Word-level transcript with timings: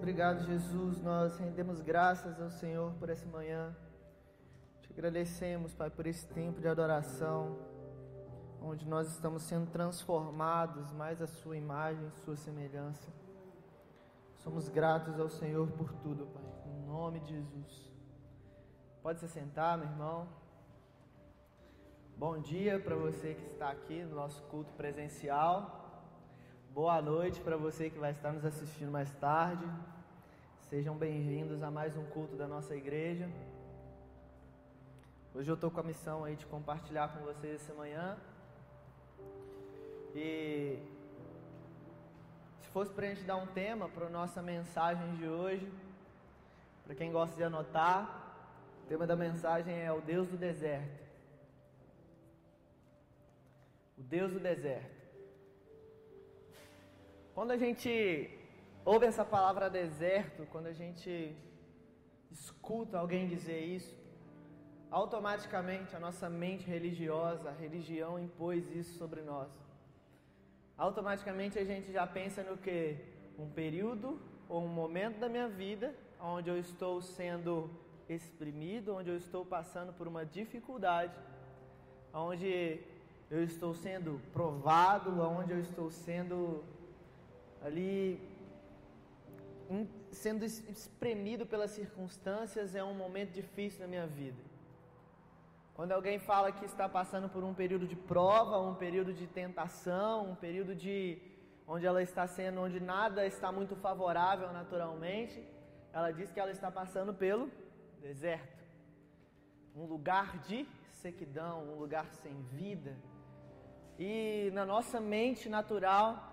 Obrigado, 0.00 0.46
Jesus. 0.46 0.98
Nós 1.02 1.36
rendemos 1.36 1.82
graças 1.82 2.40
ao 2.40 2.48
Senhor 2.48 2.94
por 2.94 3.10
essa 3.10 3.26
manhã. 3.26 3.76
Te 4.80 4.90
agradecemos, 4.90 5.74
Pai, 5.74 5.90
por 5.90 6.06
esse 6.06 6.26
tempo 6.28 6.58
de 6.58 6.66
adoração, 6.66 7.58
onde 8.62 8.88
nós 8.88 9.10
estamos 9.10 9.42
sendo 9.42 9.70
transformados 9.70 10.90
mais 10.92 11.20
à 11.20 11.26
Sua 11.26 11.54
imagem, 11.54 12.10
Sua 12.24 12.34
semelhança. 12.34 13.12
Somos 14.38 14.70
gratos 14.70 15.20
ao 15.20 15.28
Senhor 15.28 15.70
por 15.72 15.92
tudo, 15.92 16.24
Pai. 16.28 16.50
Em 16.64 16.86
nome 16.86 17.20
de 17.20 17.34
Jesus. 17.34 17.92
Pode 19.02 19.20
se 19.20 19.28
sentar, 19.28 19.76
meu 19.76 19.86
irmão. 19.86 20.26
Bom 22.16 22.40
dia 22.40 22.80
para 22.80 22.96
você 22.96 23.34
que 23.34 23.52
está 23.52 23.68
aqui 23.68 24.02
no 24.02 24.16
nosso 24.16 24.42
culto 24.44 24.72
presencial. 24.72 25.79
Boa 26.72 27.02
noite 27.02 27.40
para 27.40 27.56
você 27.56 27.90
que 27.90 27.98
vai 27.98 28.12
estar 28.12 28.32
nos 28.32 28.44
assistindo 28.44 28.92
mais 28.92 29.10
tarde. 29.16 29.66
Sejam 30.68 30.96
bem-vindos 30.96 31.64
a 31.64 31.70
mais 31.70 31.96
um 31.96 32.04
culto 32.04 32.36
da 32.36 32.46
nossa 32.46 32.76
igreja. 32.76 33.28
Hoje 35.34 35.50
eu 35.50 35.56
estou 35.56 35.68
com 35.68 35.80
a 35.80 35.82
missão 35.82 36.22
aí 36.22 36.36
de 36.36 36.46
compartilhar 36.46 37.08
com 37.08 37.24
vocês 37.24 37.56
essa 37.56 37.74
manhã. 37.74 38.16
E 40.14 40.78
se 42.62 42.68
fosse 42.68 42.92
para 42.92 43.06
a 43.06 43.08
gente 43.08 43.24
dar 43.24 43.36
um 43.36 43.48
tema 43.48 43.88
para 43.88 44.06
a 44.06 44.10
nossa 44.10 44.40
mensagem 44.40 45.16
de 45.16 45.26
hoje, 45.26 45.68
para 46.84 46.94
quem 46.94 47.10
gosta 47.10 47.34
de 47.34 47.42
anotar, 47.42 48.32
o 48.84 48.86
tema 48.86 49.08
da 49.08 49.16
mensagem 49.16 49.76
é 49.76 49.92
o 49.92 50.00
Deus 50.00 50.28
do 50.28 50.36
deserto. 50.36 51.04
O 53.98 54.02
Deus 54.04 54.32
do 54.32 54.38
deserto. 54.38 54.99
Quando 57.34 57.52
a 57.52 57.56
gente 57.56 58.30
ouve 58.84 59.06
essa 59.06 59.24
palavra 59.24 59.70
deserto, 59.70 60.46
quando 60.50 60.66
a 60.66 60.72
gente 60.72 61.34
escuta 62.30 62.98
alguém 62.98 63.28
dizer 63.28 63.60
isso, 63.60 63.96
automaticamente 64.90 65.94
a 65.94 66.00
nossa 66.00 66.28
mente 66.28 66.66
religiosa, 66.66 67.50
a 67.50 67.52
religião 67.52 68.18
impôs 68.18 68.68
isso 68.74 68.98
sobre 68.98 69.22
nós. 69.22 69.48
Automaticamente 70.76 71.58
a 71.58 71.64
gente 71.64 71.92
já 71.92 72.06
pensa 72.06 72.42
no 72.42 72.56
que? 72.56 72.96
Um 73.38 73.48
período 73.48 74.18
ou 74.48 74.64
um 74.64 74.68
momento 74.68 75.18
da 75.18 75.28
minha 75.28 75.48
vida 75.48 75.94
onde 76.20 76.50
eu 76.50 76.58
estou 76.58 77.00
sendo 77.00 77.70
exprimido, 78.08 78.94
onde 78.94 79.08
eu 79.08 79.16
estou 79.16 79.44
passando 79.44 79.92
por 79.92 80.08
uma 80.08 80.26
dificuldade, 80.26 81.14
onde 82.12 82.80
eu 83.30 83.44
estou 83.44 83.72
sendo 83.72 84.20
provado, 84.32 85.20
onde 85.22 85.52
eu 85.52 85.60
estou 85.60 85.90
sendo 85.90 86.64
ali 87.62 88.20
sendo 90.10 90.44
espremido 90.44 91.46
pelas 91.46 91.70
circunstâncias 91.70 92.74
é 92.74 92.82
um 92.82 92.94
momento 92.94 93.32
difícil 93.32 93.80
na 93.80 93.86
minha 93.86 94.06
vida. 94.06 94.42
Quando 95.74 95.92
alguém 95.92 96.18
fala 96.18 96.52
que 96.52 96.64
está 96.64 96.88
passando 96.88 97.28
por 97.28 97.42
um 97.44 97.54
período 97.54 97.86
de 97.86 97.96
prova, 97.96 98.58
um 98.58 98.74
período 98.74 99.14
de 99.14 99.26
tentação, 99.26 100.30
um 100.30 100.34
período 100.34 100.74
de 100.74 101.18
onde 101.66 101.86
ela 101.86 102.02
está 102.02 102.26
sendo, 102.26 102.60
onde 102.60 102.80
nada 102.80 103.24
está 103.24 103.52
muito 103.52 103.76
favorável 103.76 104.52
naturalmente, 104.52 105.42
ela 105.92 106.10
diz 106.10 106.30
que 106.32 106.40
ela 106.40 106.50
está 106.50 106.70
passando 106.70 107.14
pelo 107.14 107.50
deserto. 108.00 108.64
Um 109.74 109.84
lugar 109.84 110.38
de 110.38 110.66
sequidão, 110.90 111.62
um 111.62 111.78
lugar 111.78 112.12
sem 112.14 112.34
vida. 112.42 112.94
E 113.98 114.50
na 114.52 114.66
nossa 114.66 115.00
mente 115.00 115.48
natural, 115.48 116.29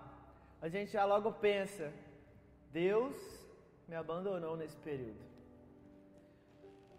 a 0.60 0.68
gente 0.68 0.92
já 0.92 1.04
logo 1.04 1.32
pensa: 1.32 1.92
Deus 2.72 3.16
me 3.86 3.94
abandonou 3.94 4.56
nesse 4.56 4.76
período. 4.76 5.28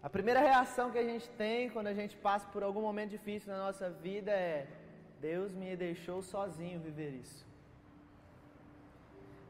A 0.02 0.08
primeira 0.08 0.40
reação 0.40 0.90
que 0.90 0.98
a 0.98 1.04
gente 1.04 1.28
tem 1.30 1.68
quando 1.68 1.88
a 1.88 1.94
gente 1.94 2.16
passa 2.16 2.46
por 2.48 2.62
algum 2.62 2.80
momento 2.80 3.10
difícil 3.10 3.52
na 3.52 3.58
nossa 3.58 3.90
vida 3.90 4.30
é: 4.30 4.66
Deus 5.20 5.52
me 5.52 5.76
deixou 5.76 6.22
sozinho 6.22 6.80
viver 6.80 7.10
isso. 7.10 7.46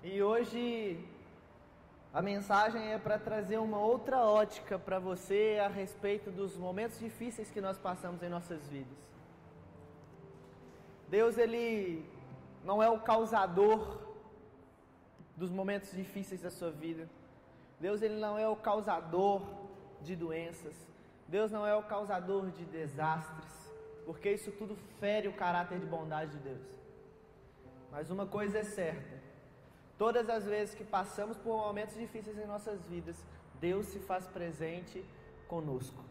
E 0.02 0.22
hoje 0.22 0.98
a 2.12 2.20
mensagem 2.20 2.92
é 2.92 2.98
para 2.98 3.18
trazer 3.18 3.58
uma 3.58 3.78
outra 3.78 4.18
ótica 4.24 4.76
para 4.78 4.98
você 4.98 5.60
a 5.64 5.68
respeito 5.68 6.30
dos 6.30 6.56
momentos 6.56 6.98
difíceis 6.98 7.50
que 7.50 7.60
nós 7.60 7.78
passamos 7.78 8.20
em 8.22 8.28
nossas 8.28 8.66
vidas. 8.66 8.98
Deus 11.08 11.38
ele 11.38 12.04
não 12.64 12.82
é 12.82 12.88
o 12.88 13.00
causador 13.00 13.98
dos 15.36 15.50
momentos 15.50 15.92
difíceis 15.92 16.42
da 16.42 16.50
sua 16.50 16.70
vida. 16.70 17.08
Deus 17.80 18.02
ele 18.02 18.18
não 18.20 18.38
é 18.38 18.46
o 18.46 18.56
causador 18.56 19.42
de 20.02 20.14
doenças. 20.14 20.74
Deus 21.26 21.50
não 21.50 21.66
é 21.66 21.74
o 21.74 21.82
causador 21.82 22.50
de 22.50 22.64
desastres, 22.64 23.72
porque 24.04 24.32
isso 24.32 24.50
tudo 24.52 24.76
fere 24.98 25.28
o 25.28 25.32
caráter 25.32 25.78
de 25.78 25.86
bondade 25.86 26.32
de 26.32 26.38
Deus. 26.38 26.66
Mas 27.90 28.10
uma 28.10 28.26
coisa 28.26 28.58
é 28.58 28.64
certa: 28.64 29.16
todas 29.96 30.28
as 30.28 30.44
vezes 30.44 30.74
que 30.74 30.84
passamos 30.84 31.36
por 31.36 31.56
momentos 31.56 31.94
difíceis 31.94 32.36
em 32.36 32.46
nossas 32.46 32.84
vidas, 32.86 33.24
Deus 33.60 33.86
se 33.86 34.00
faz 34.00 34.26
presente 34.26 35.04
conosco. 35.48 36.02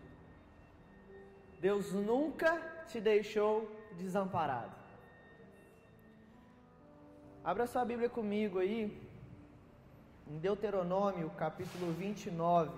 Deus 1.59 1.91
nunca 1.91 2.57
te 2.87 3.01
deixou 3.01 3.69
desamparado. 3.97 4.79
Abra 7.41 7.65
sua 7.65 7.85
Bíblia 7.85 8.09
comigo 8.09 8.59
aí, 8.59 9.01
em 10.27 10.37
Deuteronômio, 10.39 11.29
capítulo 11.31 11.93
29, 11.93 12.69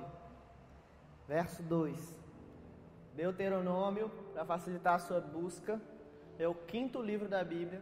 verso 1.28 1.64
2. 1.64 2.16
Deuteronômio, 3.16 4.10
para 4.34 4.46
facilitar 4.46 4.94
a 4.94 5.00
sua 5.00 5.20
busca, 5.20 5.82
é 6.38 6.48
o 6.48 6.54
quinto 6.54 7.02
livro 7.02 7.28
da 7.28 7.44
Bíblia. 7.44 7.82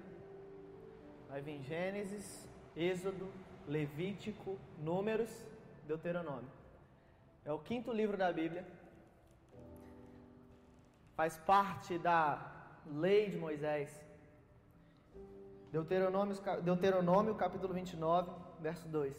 Vai 1.28 1.42
vir 1.42 1.62
Gênesis, 1.64 2.48
Êxodo, 2.76 3.30
Levítico, 3.68 4.58
Números, 4.78 5.30
Deuteronômio. 5.86 6.50
É 7.44 7.52
o 7.52 7.60
quinto 7.60 7.92
livro 7.92 8.16
da 8.16 8.32
Bíblia. 8.32 8.66
Faz 11.14 11.36
parte 11.38 11.98
da 11.98 12.72
lei 12.86 13.30
de 13.30 13.38
Moisés. 13.38 14.09
Deuteronômio, 15.72 16.35
Deuteronômio 16.63 17.35
capítulo 17.35 17.74
29, 17.74 18.31
verso 18.59 18.88
2. 18.88 19.16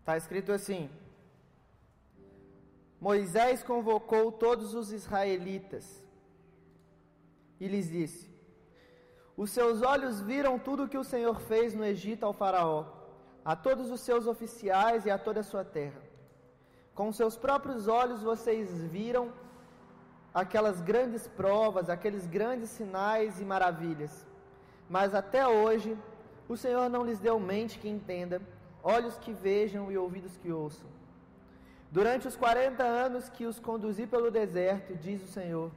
Está 0.00 0.16
escrito 0.18 0.52
assim: 0.52 0.90
Moisés 3.00 3.62
convocou 3.62 4.30
todos 4.30 4.74
os 4.74 4.92
israelitas 4.92 6.04
e 7.58 7.66
lhes 7.66 7.88
disse: 7.88 8.30
Os 9.34 9.50
seus 9.50 9.80
olhos 9.80 10.20
viram 10.20 10.58
tudo 10.58 10.84
o 10.84 10.88
que 10.88 10.98
o 10.98 11.04
Senhor 11.04 11.40
fez 11.40 11.74
no 11.74 11.84
Egito 11.84 12.26
ao 12.26 12.34
Faraó, 12.34 12.84
a 13.42 13.56
todos 13.56 13.90
os 13.90 14.02
seus 14.02 14.26
oficiais 14.26 15.06
e 15.06 15.10
a 15.10 15.18
toda 15.18 15.40
a 15.40 15.44
sua 15.44 15.64
terra. 15.64 16.02
Com 16.94 17.10
seus 17.10 17.36
próprios 17.36 17.88
olhos 17.88 18.22
vocês 18.22 18.70
viram 18.84 19.32
aquelas 20.34 20.80
grandes 20.80 21.28
provas, 21.28 21.88
aqueles 21.88 22.26
grandes 22.26 22.70
sinais 22.70 23.40
e 23.40 23.44
maravilhas. 23.44 24.26
Mas 24.88 25.14
até 25.14 25.46
hoje 25.46 25.96
o 26.48 26.56
Senhor 26.56 26.90
não 26.90 27.04
lhes 27.04 27.20
deu 27.20 27.38
mente 27.38 27.78
que 27.78 27.88
entenda 27.88 28.42
olhos 28.82 29.16
que 29.16 29.32
vejam 29.32 29.90
e 29.90 29.96
ouvidos 29.96 30.36
que 30.36 30.52
ouçam. 30.52 30.88
Durante 31.90 32.26
os 32.26 32.36
quarenta 32.36 32.82
anos 32.82 33.28
que 33.28 33.46
os 33.46 33.60
conduzi 33.60 34.06
pelo 34.06 34.30
deserto, 34.30 34.96
diz 34.96 35.22
o 35.22 35.28
Senhor, 35.28 35.70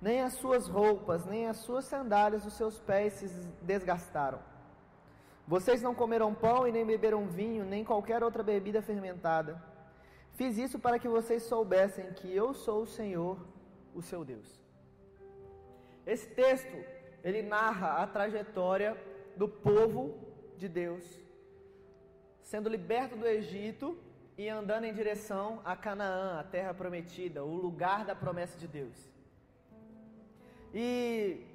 nem 0.00 0.20
as 0.20 0.34
suas 0.34 0.66
roupas, 0.66 1.24
nem 1.24 1.46
as 1.46 1.58
suas 1.58 1.84
sandálias, 1.84 2.44
os 2.44 2.54
seus 2.54 2.80
pés 2.80 3.12
se 3.12 3.28
desgastaram. 3.62 4.40
Vocês 5.46 5.80
não 5.80 5.94
comeram 5.94 6.34
pão 6.34 6.66
e 6.66 6.72
nem 6.72 6.84
beberam 6.84 7.28
vinho, 7.28 7.64
nem 7.64 7.84
qualquer 7.84 8.22
outra 8.24 8.42
bebida 8.42 8.82
fermentada. 8.82 9.62
Fiz 10.32 10.58
isso 10.58 10.78
para 10.78 10.98
que 10.98 11.08
vocês 11.08 11.44
soubessem 11.44 12.12
que 12.12 12.34
eu 12.34 12.52
sou 12.52 12.82
o 12.82 12.86
Senhor, 12.86 13.38
o 13.94 14.02
seu 14.02 14.24
Deus. 14.24 14.62
Esse 16.06 16.28
texto, 16.28 16.76
ele 17.22 17.42
narra 17.42 18.02
a 18.02 18.06
trajetória 18.06 18.96
do 19.36 19.48
povo 19.48 20.18
de 20.56 20.68
Deus 20.68 21.22
sendo 22.52 22.68
liberto 22.68 23.16
do 23.16 23.26
Egito 23.26 23.96
e 24.36 24.46
andando 24.46 24.84
em 24.84 24.92
direção 24.92 25.62
a 25.64 25.74
Canaã, 25.74 26.40
a 26.40 26.44
terra 26.44 26.74
prometida, 26.74 27.42
o 27.42 27.54
lugar 27.54 28.04
da 28.04 28.14
promessa 28.14 28.58
de 28.58 28.68
Deus. 28.68 29.10
E 30.74 31.46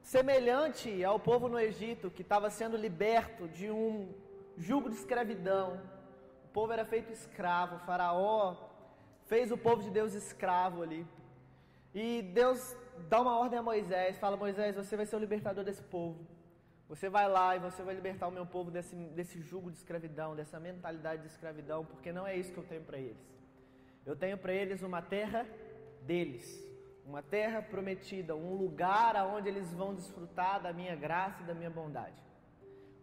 semelhante 0.00 1.04
ao 1.04 1.18
povo 1.18 1.48
no 1.48 1.58
Egito 1.58 2.08
que 2.08 2.22
estava 2.22 2.50
sendo 2.50 2.76
liberto 2.76 3.48
de 3.48 3.68
um 3.68 4.14
jugo 4.56 4.88
de 4.88 4.94
escravidão, 4.94 5.80
o 6.44 6.48
povo 6.48 6.72
era 6.72 6.84
feito 6.84 7.12
escravo, 7.12 7.76
o 7.76 7.80
faraó 7.80 8.67
fez 9.28 9.52
o 9.52 9.58
povo 9.66 9.82
de 9.82 9.90
Deus 9.90 10.14
escravo 10.14 10.82
ali. 10.82 11.06
E 11.94 12.22
Deus 12.40 12.76
dá 13.08 13.20
uma 13.20 13.38
ordem 13.38 13.58
a 13.58 13.62
Moisés, 13.62 14.18
fala: 14.18 14.36
Moisés, 14.36 14.74
você 14.74 14.96
vai 14.96 15.06
ser 15.06 15.16
o 15.16 15.20
libertador 15.26 15.64
desse 15.64 15.82
povo. 15.82 16.18
Você 16.88 17.08
vai 17.10 17.28
lá 17.28 17.54
e 17.54 17.58
você 17.58 17.82
vai 17.82 17.94
libertar 17.94 18.26
o 18.28 18.32
meu 18.32 18.46
povo 18.46 18.70
desse, 18.70 18.96
desse 19.18 19.38
jugo 19.42 19.70
de 19.70 19.76
escravidão, 19.76 20.34
dessa 20.34 20.58
mentalidade 20.58 21.20
de 21.20 21.28
escravidão, 21.28 21.84
porque 21.84 22.10
não 22.10 22.26
é 22.26 22.34
isso 22.34 22.52
que 22.52 22.58
eu 22.58 22.64
tenho 22.64 22.82
para 22.82 22.98
eles. 22.98 23.28
Eu 24.06 24.16
tenho 24.16 24.38
para 24.38 24.54
eles 24.54 24.82
uma 24.82 25.02
terra 25.02 25.46
deles, 26.00 26.46
uma 27.04 27.22
terra 27.22 27.60
prometida, 27.60 28.34
um 28.34 28.54
lugar 28.54 29.14
aonde 29.16 29.48
eles 29.48 29.70
vão 29.74 29.94
desfrutar 29.94 30.62
da 30.62 30.72
minha 30.72 30.96
graça 30.96 31.42
e 31.42 31.46
da 31.46 31.52
minha 31.52 31.68
bondade. 31.68 32.22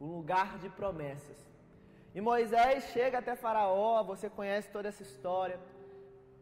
Um 0.02 0.08
lugar 0.08 0.58
de 0.58 0.68
promessas. 0.70 1.38
E 2.16 2.20
Moisés 2.20 2.86
chega 2.86 3.20
até 3.20 3.36
Faraó, 3.36 4.04
você 4.04 4.30
conhece 4.30 4.72
toda 4.72 4.88
essa 4.88 5.04
história. 5.04 5.60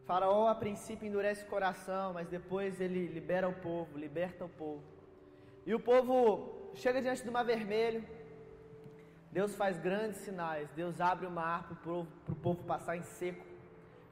Faraó 0.06 0.48
a 0.48 0.54
princípio 0.54 1.08
endurece 1.08 1.44
o 1.44 1.48
coração, 1.48 2.12
mas 2.12 2.28
depois 2.28 2.80
ele 2.80 3.06
libera 3.06 3.48
o 3.48 3.54
povo, 3.54 3.98
liberta 3.98 4.44
o 4.44 4.48
povo. 4.48 4.82
E 5.64 5.74
o 5.74 5.80
povo 5.80 6.70
chega 6.74 7.00
diante 7.00 7.24
do 7.24 7.32
mar 7.32 7.44
vermelho, 7.44 8.04
Deus 9.32 9.54
faz 9.56 9.78
grandes 9.78 10.18
sinais, 10.18 10.68
Deus 10.76 11.00
abre 11.00 11.26
o 11.26 11.30
mar 11.30 11.64
para 11.64 11.72
o 11.72 11.76
povo, 11.76 12.08
povo 12.42 12.64
passar 12.64 12.96
em 12.96 13.02
seco 13.02 13.44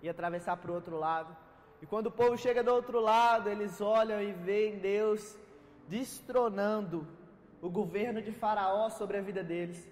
e 0.03 0.09
atravessar 0.09 0.57
para 0.57 0.71
o 0.71 0.75
outro 0.75 0.99
lado. 0.99 1.37
E 1.83 1.87
quando 1.87 2.07
o 2.07 2.11
povo 2.11 2.39
chega 2.39 2.63
do 2.63 2.73
outro 2.73 2.99
lado, 2.99 3.51
eles 3.51 3.81
olham 3.81 4.21
e 4.23 4.33
veem 4.33 4.79
Deus 4.79 5.37
destronando 5.89 7.07
o 7.61 7.69
governo 7.69 8.23
de 8.23 8.33
Faraó 8.33 8.89
sobre 8.89 9.19
a 9.19 9.21
vida 9.21 9.45
deles. 9.45 9.87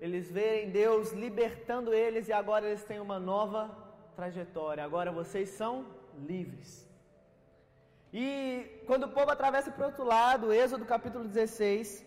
Eles 0.00 0.30
veem 0.30 0.70
Deus 0.70 1.12
libertando 1.12 1.92
eles 1.92 2.26
e 2.26 2.32
agora 2.32 2.66
eles 2.66 2.84
têm 2.84 3.00
uma 3.00 3.20
nova 3.20 3.81
trajetória. 4.16 4.84
Agora 4.84 5.10
vocês 5.10 5.48
são 5.50 5.86
livres. 6.26 6.86
E 8.12 8.82
quando 8.86 9.04
o 9.04 9.08
povo 9.08 9.30
atravessa 9.30 9.70
para 9.70 9.84
o 9.84 9.86
outro 9.86 10.04
lado, 10.04 10.52
Êxodo 10.52 10.84
capítulo 10.84 11.24
16, 11.24 11.88
se 11.88 12.06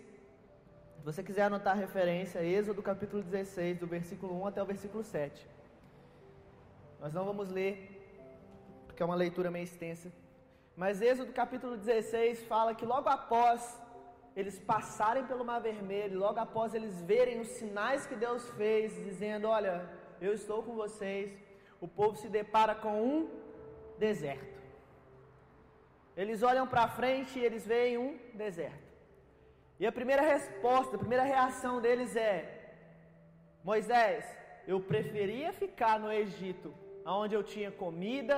você 1.04 1.24
quiser 1.24 1.44
anotar 1.44 1.74
a 1.74 1.80
referência, 1.80 2.44
Êxodo 2.44 2.82
capítulo 2.84 3.24
16, 3.24 3.80
do 3.80 3.88
versículo 3.88 4.40
1 4.42 4.48
até 4.48 4.62
o 4.62 4.66
versículo 4.66 5.04
7. 5.04 5.48
Nós 7.00 7.14
não 7.14 7.26
vamos 7.26 7.50
ler, 7.50 7.74
porque 8.86 9.02
é 9.02 9.06
uma 9.06 9.16
leitura 9.16 9.50
meio 9.50 9.64
extensa. 9.64 10.12
Mas 10.76 11.02
Êxodo 11.02 11.34
capítulo 11.34 11.76
16 11.76 12.44
fala 12.44 12.76
que 12.76 12.86
logo 12.86 13.10
após 13.10 13.80
eles 14.36 14.60
passarem 14.60 15.26
pelo 15.26 15.46
Mar 15.46 15.60
Vermelho, 15.60 16.20
logo 16.20 16.40
após 16.40 16.74
eles 16.74 17.02
verem 17.02 17.40
os 17.40 17.48
sinais 17.48 18.06
que 18.06 18.16
Deus 18.16 18.48
fez, 18.52 18.94
dizendo: 19.06 19.48
Olha, 19.48 19.90
eu 20.20 20.34
estou 20.34 20.62
com 20.62 20.76
vocês, 20.76 21.32
o 21.86 21.88
povo 22.00 22.16
se 22.22 22.30
depara 22.40 22.74
com 22.84 22.96
um 23.10 23.18
deserto. 24.06 24.56
Eles 26.22 26.42
olham 26.50 26.68
para 26.74 26.94
frente 27.00 27.34
e 27.38 27.46
eles 27.48 27.64
veem 27.74 27.98
um 28.06 28.12
deserto. 28.34 28.90
E 29.80 29.86
a 29.86 29.92
primeira 29.98 30.24
resposta, 30.34 30.96
a 30.96 31.04
primeira 31.04 31.26
reação 31.34 31.74
deles 31.86 32.12
é: 32.16 32.36
Moisés, 33.70 34.24
eu 34.72 34.80
preferia 34.92 35.52
ficar 35.64 35.96
no 36.04 36.12
Egito, 36.24 36.70
onde 37.06 37.36
eu 37.36 37.44
tinha 37.54 37.72
comida, 37.84 38.38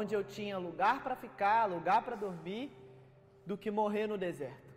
onde 0.00 0.14
eu 0.18 0.22
tinha 0.36 0.64
lugar 0.68 0.96
para 1.04 1.16
ficar, 1.24 1.66
lugar 1.76 2.00
para 2.06 2.16
dormir, 2.26 2.66
do 3.44 3.58
que 3.58 3.70
morrer 3.80 4.06
no 4.06 4.16
deserto. 4.26 4.70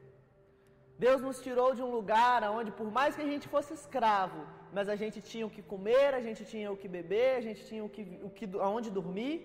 Deus 1.05 1.21
nos 1.27 1.39
tirou 1.45 1.69
de 1.77 1.83
um 1.85 1.91
lugar 1.97 2.43
onde, 2.57 2.71
por 2.79 2.89
mais 2.97 3.15
que 3.15 3.21
a 3.21 3.31
gente 3.33 3.47
fosse 3.47 3.73
escravo, 3.73 4.41
mas 4.75 4.87
a 4.93 4.95
gente 5.01 5.19
tinha 5.31 5.45
o 5.47 5.53
que 5.55 5.63
comer, 5.73 6.09
a 6.19 6.21
gente 6.27 6.43
tinha 6.51 6.69
o 6.71 6.79
que 6.81 6.89
beber, 6.97 7.31
a 7.39 7.43
gente 7.47 7.61
tinha 7.69 7.83
o 7.87 7.89
que, 7.95 8.03
o 8.27 8.29
que 8.37 8.45
aonde 8.67 8.89
dormir. 8.99 9.35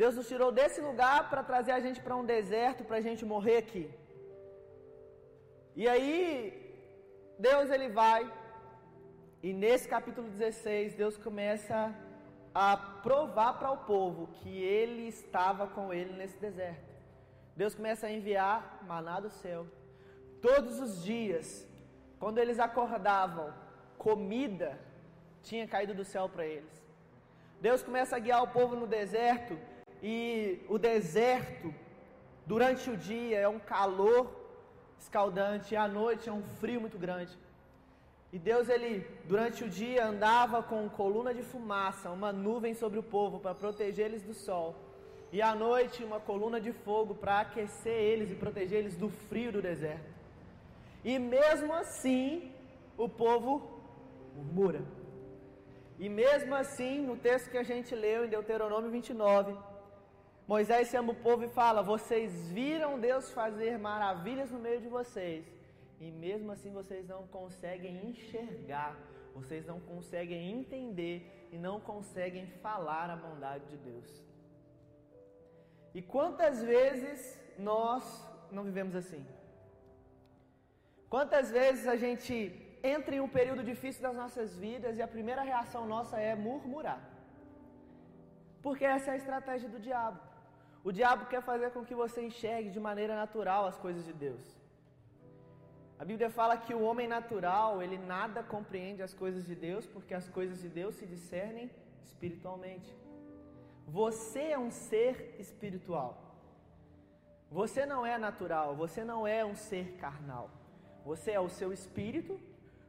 Deus 0.00 0.14
nos 0.18 0.28
tirou 0.32 0.50
desse 0.58 0.80
lugar 0.88 1.18
para 1.30 1.42
trazer 1.50 1.72
a 1.72 1.80
gente 1.86 2.00
para 2.04 2.16
um 2.20 2.24
deserto, 2.34 2.84
para 2.88 2.98
a 3.00 3.04
gente 3.08 3.24
morrer 3.32 3.58
aqui. 3.64 3.84
E 5.76 5.86
aí, 5.92 6.18
Deus 7.38 7.70
ele 7.70 7.88
vai, 8.02 8.20
e 9.42 9.52
nesse 9.52 9.86
capítulo 9.94 10.28
16, 10.28 10.94
Deus 10.94 11.16
começa 11.26 11.94
a 12.54 12.76
provar 12.76 13.52
para 13.58 13.70
o 13.70 13.82
povo 13.92 14.28
que 14.38 14.52
ele 14.62 15.04
estava 15.16 15.66
com 15.66 15.92
ele 15.92 16.12
nesse 16.20 16.38
deserto. 16.38 16.90
Deus 17.60 17.74
começa 17.74 18.06
a 18.06 18.12
enviar 18.18 18.84
maná 18.90 19.20
do 19.20 19.30
céu. 19.30 19.66
Todos 20.40 20.80
os 20.80 21.02
dias, 21.04 21.66
quando 22.18 22.38
eles 22.38 22.58
acordavam, 22.58 23.52
comida 24.06 24.70
tinha 25.42 25.66
caído 25.72 25.94
do 26.00 26.04
céu 26.12 26.26
para 26.28 26.46
eles. 26.46 26.74
Deus 27.60 27.82
começa 27.82 28.16
a 28.16 28.18
guiar 28.18 28.42
o 28.42 28.52
povo 28.58 28.74
no 28.74 28.86
deserto, 28.86 29.54
e 30.02 30.60
o 30.68 30.78
deserto, 30.78 31.74
durante 32.46 32.88
o 32.88 32.96
dia, 32.96 33.38
é 33.38 33.48
um 33.56 33.58
calor 33.58 34.22
escaldante, 34.98 35.74
e 35.74 35.76
à 35.76 35.86
noite 35.86 36.30
é 36.30 36.32
um 36.32 36.42
frio 36.60 36.80
muito 36.80 36.98
grande. 36.98 37.36
E 38.32 38.38
Deus, 38.38 38.68
ele, 38.68 39.06
durante 39.24 39.64
o 39.64 39.68
dia, 39.68 40.06
andava 40.06 40.62
com 40.62 40.88
coluna 40.88 41.34
de 41.34 41.42
fumaça, 41.42 42.08
uma 42.10 42.32
nuvem 42.32 42.74
sobre 42.74 42.98
o 42.98 43.02
povo 43.02 43.38
para 43.38 43.54
proteger 43.54 44.06
eles 44.06 44.22
do 44.22 44.32
sol. 44.32 44.74
E 45.30 45.42
à 45.42 45.54
noite, 45.54 46.02
uma 46.02 46.20
coluna 46.20 46.58
de 46.60 46.72
fogo 46.72 47.14
para 47.14 47.40
aquecer 47.40 48.00
eles 48.12 48.30
e 48.30 48.34
proteger 48.34 48.78
eles 48.78 48.96
do 48.96 49.10
frio 49.10 49.52
do 49.52 49.60
deserto. 49.60 50.10
E 51.04 51.18
mesmo 51.18 51.72
assim, 51.74 52.52
o 52.96 53.08
povo 53.08 53.69
murmura. 54.40 54.82
E 55.98 56.08
mesmo 56.08 56.54
assim, 56.54 56.94
no 57.06 57.16
texto 57.16 57.50
que 57.50 57.58
a 57.58 57.62
gente 57.62 57.94
leu 57.94 58.24
em 58.24 58.28
Deuteronômio 58.28 58.90
29, 58.90 59.56
Moisés 60.52 60.88
chama 60.88 61.12
o 61.12 61.22
povo 61.26 61.44
e 61.44 61.48
fala: 61.48 61.82
Vocês 61.82 62.50
viram 62.50 62.98
Deus 62.98 63.30
fazer 63.40 63.78
maravilhas 63.78 64.50
no 64.50 64.58
meio 64.58 64.80
de 64.80 64.88
vocês, 64.88 65.44
e 66.00 66.10
mesmo 66.10 66.50
assim 66.52 66.72
vocês 66.72 67.06
não 67.06 67.26
conseguem 67.26 67.94
enxergar, 68.08 68.96
vocês 69.34 69.66
não 69.66 69.78
conseguem 69.80 70.50
entender 70.58 71.48
e 71.52 71.58
não 71.58 71.76
conseguem 71.80 72.46
falar 72.64 73.10
a 73.10 73.16
bondade 73.16 73.64
de 73.66 73.76
Deus. 73.76 74.10
E 75.94 76.00
quantas 76.00 76.62
vezes 76.62 77.38
nós 77.58 78.04
não 78.50 78.64
vivemos 78.64 78.94
assim? 78.94 79.24
Quantas 81.08 81.50
vezes 81.50 81.86
a 81.86 81.96
gente 81.96 82.34
entra 82.82 83.14
em 83.14 83.20
um 83.20 83.28
período 83.28 83.62
difícil 83.62 84.02
das 84.02 84.16
nossas 84.16 84.56
vidas 84.56 84.96
e 84.96 85.02
a 85.02 85.08
primeira 85.08 85.42
reação 85.42 85.86
nossa 85.86 86.18
é 86.18 86.34
murmurar? 86.34 87.00
Porque 88.62 88.84
essa 88.84 89.10
é 89.10 89.14
a 89.14 89.16
estratégia 89.16 89.68
do 89.68 89.78
diabo. 89.78 90.20
O 90.82 90.92
diabo 90.92 91.26
quer 91.26 91.42
fazer 91.42 91.70
com 91.70 91.84
que 91.84 91.94
você 91.94 92.22
enxergue 92.22 92.70
de 92.70 92.80
maneira 92.80 93.14
natural 93.14 93.66
as 93.66 93.76
coisas 93.76 94.04
de 94.04 94.12
Deus. 94.12 94.44
A 95.98 96.04
Bíblia 96.04 96.30
fala 96.30 96.56
que 96.56 96.74
o 96.74 96.82
homem 96.82 97.06
natural, 97.06 97.82
ele 97.82 97.98
nada 97.98 98.42
compreende 98.42 99.02
as 99.02 99.12
coisas 99.12 99.44
de 99.44 99.54
Deus, 99.54 99.86
porque 99.86 100.14
as 100.14 100.28
coisas 100.28 100.62
de 100.62 100.68
Deus 100.68 100.94
se 100.94 101.04
discernem 101.04 101.70
espiritualmente. 102.02 102.90
Você 103.86 104.40
é 104.56 104.58
um 104.58 104.70
ser 104.70 105.36
espiritual. 105.38 106.10
Você 107.50 107.84
não 107.84 108.06
é 108.06 108.16
natural, 108.16 108.74
você 108.74 109.04
não 109.04 109.26
é 109.26 109.44
um 109.44 109.54
ser 109.54 109.96
carnal. 109.96 110.48
Você 111.04 111.32
é 111.32 111.40
o 111.40 111.50
seu 111.50 111.70
espírito, 111.72 112.40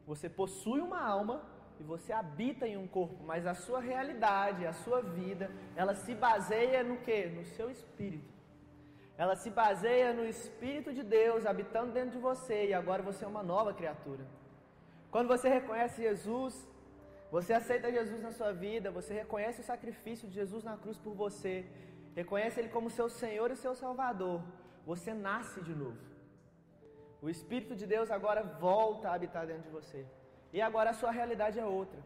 você 0.05 0.29
possui 0.29 0.81
uma 0.81 1.01
alma 1.01 1.43
e 1.79 1.83
você 1.83 2.11
habita 2.13 2.67
em 2.67 2.77
um 2.77 2.87
corpo, 2.87 3.23
mas 3.23 3.47
a 3.47 3.55
sua 3.55 3.79
realidade, 3.79 4.65
a 4.65 4.73
sua 4.73 5.01
vida, 5.01 5.49
ela 5.75 5.95
se 5.95 6.13
baseia 6.13 6.83
no 6.83 6.97
que? 6.97 7.25
No 7.27 7.43
seu 7.43 7.69
espírito. 7.71 8.31
Ela 9.17 9.35
se 9.35 9.49
baseia 9.51 10.13
no 10.13 10.25
Espírito 10.25 10.91
de 10.91 11.03
Deus 11.03 11.45
habitando 11.45 11.91
dentro 11.91 12.11
de 12.11 12.17
você 12.17 12.69
e 12.69 12.73
agora 12.73 13.03
você 13.03 13.23
é 13.23 13.27
uma 13.27 13.43
nova 13.43 13.71
criatura. 13.71 14.25
Quando 15.11 15.27
você 15.27 15.47
reconhece 15.47 16.01
Jesus, 16.01 16.67
você 17.29 17.53
aceita 17.53 17.91
Jesus 17.91 18.19
na 18.21 18.31
sua 18.31 18.51
vida, 18.51 18.89
você 18.89 19.13
reconhece 19.13 19.61
o 19.61 19.63
sacrifício 19.63 20.27
de 20.27 20.33
Jesus 20.33 20.63
na 20.63 20.75
cruz 20.75 20.97
por 20.97 21.13
você, 21.13 21.65
reconhece 22.15 22.59
Ele 22.59 22.69
como 22.69 22.89
seu 22.89 23.09
Senhor 23.09 23.51
e 23.51 23.55
seu 23.55 23.75
Salvador, 23.75 24.41
você 24.85 25.13
nasce 25.13 25.61
de 25.61 25.75
novo. 25.75 26.10
O 27.21 27.29
Espírito 27.29 27.75
de 27.75 27.85
Deus 27.85 28.09
agora 28.09 28.41
volta 28.43 29.09
a 29.09 29.13
habitar 29.13 29.45
dentro 29.45 29.63
de 29.63 29.69
você. 29.69 30.05
E 30.51 30.59
agora 30.59 30.89
a 30.89 30.93
sua 30.93 31.11
realidade 31.11 31.59
é 31.59 31.65
outra. 31.65 31.99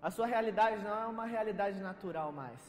A 0.00 0.10
sua 0.10 0.26
realidade 0.26 0.82
não 0.84 0.96
é 1.02 1.06
uma 1.06 1.26
realidade 1.26 1.80
natural 1.80 2.30
mais. 2.30 2.60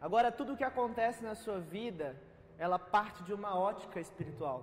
Agora 0.00 0.30
tudo 0.30 0.52
o 0.52 0.56
que 0.56 0.64
acontece 0.64 1.22
na 1.24 1.34
sua 1.34 1.58
vida, 1.58 2.16
ela 2.56 2.78
parte 2.78 3.22
de 3.24 3.34
uma 3.34 3.58
ótica 3.58 3.98
espiritual. 4.00 4.60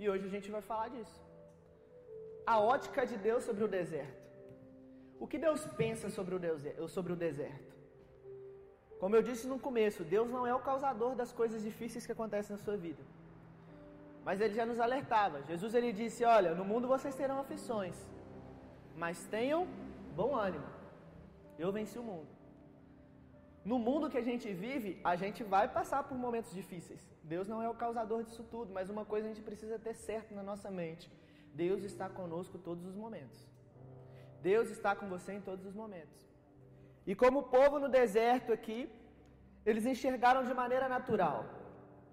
E 0.00 0.08
hoje 0.10 0.26
a 0.26 0.32
gente 0.34 0.50
vai 0.50 0.62
falar 0.62 0.88
disso. 0.88 1.20
A 2.44 2.58
ótica 2.60 3.06
de 3.06 3.16
Deus 3.16 3.44
sobre 3.44 3.64
o 3.64 3.68
deserto. 3.68 4.22
O 5.20 5.26
que 5.26 5.38
Deus 5.38 5.64
pensa 5.82 6.10
sobre 6.10 6.34
o 6.34 6.38
deserto? 6.38 6.88
Sobre 6.88 7.12
o 7.12 7.16
deserto? 7.16 7.72
Como 8.98 9.14
eu 9.14 9.22
disse 9.22 9.46
no 9.46 9.58
começo, 9.58 10.02
Deus 10.02 10.28
não 10.28 10.46
é 10.46 10.54
o 10.54 10.64
causador 10.70 11.14
das 11.14 11.32
coisas 11.32 11.62
difíceis 11.62 12.04
que 12.04 12.12
acontecem 12.12 12.56
na 12.56 12.62
sua 12.62 12.76
vida. 12.76 13.02
Mas 14.26 14.40
ele 14.40 14.54
já 14.54 14.66
nos 14.70 14.80
alertava. 14.80 15.42
Jesus 15.50 15.74
ele 15.74 15.92
disse: 15.92 16.24
"Olha, 16.36 16.54
no 16.60 16.64
mundo 16.64 16.92
vocês 16.94 17.14
terão 17.14 17.38
aflições, 17.40 17.96
mas 19.02 19.26
tenham 19.34 19.66
bom 20.20 20.30
ânimo. 20.34 20.68
Eu 21.58 21.70
venci 21.78 21.98
o 21.98 22.06
mundo. 22.10 22.30
No 23.72 23.78
mundo 23.78 24.10
que 24.12 24.18
a 24.22 24.26
gente 24.28 24.46
vive, 24.52 24.90
a 25.12 25.14
gente 25.22 25.42
vai 25.54 25.66
passar 25.76 26.02
por 26.08 26.16
momentos 26.26 26.52
difíceis. 26.60 27.02
Deus 27.22 27.48
não 27.52 27.60
é 27.62 27.68
o 27.68 27.80
causador 27.82 28.22
disso 28.22 28.44
tudo, 28.54 28.72
mas 28.76 28.90
uma 28.94 29.04
coisa 29.12 29.26
a 29.26 29.30
gente 29.30 29.46
precisa 29.50 29.78
ter 29.78 29.94
certo 29.94 30.34
na 30.38 30.42
nossa 30.42 30.70
mente. 30.70 31.10
Deus 31.54 31.82
está 31.82 32.06
conosco 32.08 32.58
todos 32.58 32.84
os 32.84 32.96
momentos. 33.04 33.38
Deus 34.42 34.68
está 34.76 34.94
com 34.94 35.06
você 35.14 35.32
em 35.32 35.40
todos 35.40 35.64
os 35.64 35.74
momentos. 35.82 36.20
E 37.06 37.14
como 37.14 37.38
o 37.40 37.48
povo 37.56 37.78
no 37.78 37.88
deserto 37.88 38.52
aqui, 38.52 38.78
eles 39.64 39.86
enxergaram 39.86 40.42
de 40.44 40.52
maneira 40.62 40.88
natural. 40.96 41.38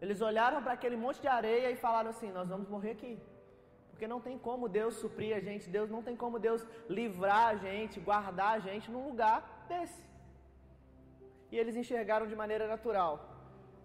Eles 0.01 0.19
olharam 0.29 0.61
para 0.63 0.73
aquele 0.73 0.97
monte 1.03 1.19
de 1.21 1.27
areia 1.27 1.69
e 1.71 1.75
falaram 1.75 2.09
assim: 2.09 2.31
Nós 2.31 2.49
vamos 2.53 2.67
morrer 2.67 2.91
aqui. 2.97 3.13
Porque 3.91 4.07
não 4.13 4.19
tem 4.27 4.37
como 4.47 4.67
Deus 4.67 4.95
suprir 4.95 5.35
a 5.35 5.39
gente, 5.39 5.69
Deus 5.69 5.89
não 5.95 6.01
tem 6.01 6.15
como 6.15 6.39
Deus 6.39 6.65
livrar 6.89 7.47
a 7.49 7.55
gente, 7.55 7.99
guardar 7.99 8.51
a 8.55 8.59
gente 8.59 8.89
num 8.89 9.05
lugar 9.09 9.65
desse. 9.69 10.01
E 11.51 11.57
eles 11.61 11.75
enxergaram 11.75 12.25
de 12.25 12.35
maneira 12.35 12.67
natural. 12.67 13.13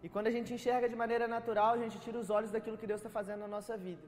E 0.02 0.08
quando 0.08 0.28
a 0.28 0.30
gente 0.30 0.54
enxerga 0.54 0.88
de 0.88 0.96
maneira 0.96 1.26
natural, 1.28 1.74
a 1.74 1.78
gente 1.78 1.98
tira 1.98 2.18
os 2.18 2.30
olhos 2.30 2.50
daquilo 2.50 2.78
que 2.78 2.86
Deus 2.86 3.00
está 3.00 3.10
fazendo 3.10 3.40
na 3.40 3.48
nossa 3.48 3.76
vida. 3.76 4.02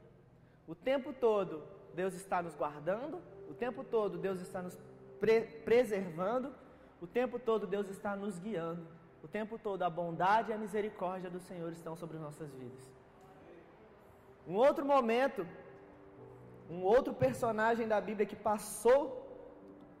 O 0.67 0.73
tempo 0.73 1.11
todo, 1.13 1.61
Deus 1.93 2.13
está 2.13 2.41
nos 2.41 2.55
guardando, 2.55 3.21
o 3.49 3.53
tempo 3.53 3.83
todo, 3.83 4.17
Deus 4.17 4.39
está 4.39 4.61
nos 4.61 4.79
pre 5.19 5.41
preservando, 5.67 6.53
o 7.01 7.07
tempo 7.07 7.37
todo, 7.37 7.67
Deus 7.67 7.87
está 7.89 8.15
nos 8.15 8.39
guiando. 8.39 8.87
O 9.23 9.27
tempo 9.27 9.57
todo, 9.57 9.83
a 9.83 9.89
bondade 9.89 10.51
e 10.51 10.53
a 10.53 10.57
misericórdia 10.57 11.29
do 11.29 11.39
Senhor 11.39 11.71
estão 11.71 11.95
sobre 11.95 12.17
nossas 12.17 12.51
vidas. 12.53 12.85
Um 14.47 14.55
outro 14.55 14.85
momento, 14.85 15.45
um 16.69 16.81
outro 16.83 17.13
personagem 17.13 17.87
da 17.87 17.99
Bíblia 17.99 18.25
que 18.25 18.35
passou 18.35 19.01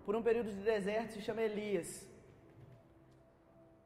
por 0.05 0.15
um 0.15 0.23
período 0.23 0.49
de 0.51 0.61
deserto 0.61 1.13
se 1.13 1.21
chama 1.21 1.41
Elias. 1.41 2.07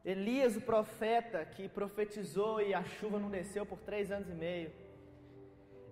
Elias, 0.05 0.55
o 0.55 0.61
profeta 0.61 1.43
que 1.45 1.67
profetizou 1.67 2.61
e 2.61 2.73
a 2.73 2.83
chuva 2.83 3.19
não 3.19 3.29
desceu 3.29 3.65
por 3.65 3.79
três 3.79 4.11
anos 4.11 4.29
e 4.29 4.33
meio. 4.33 4.71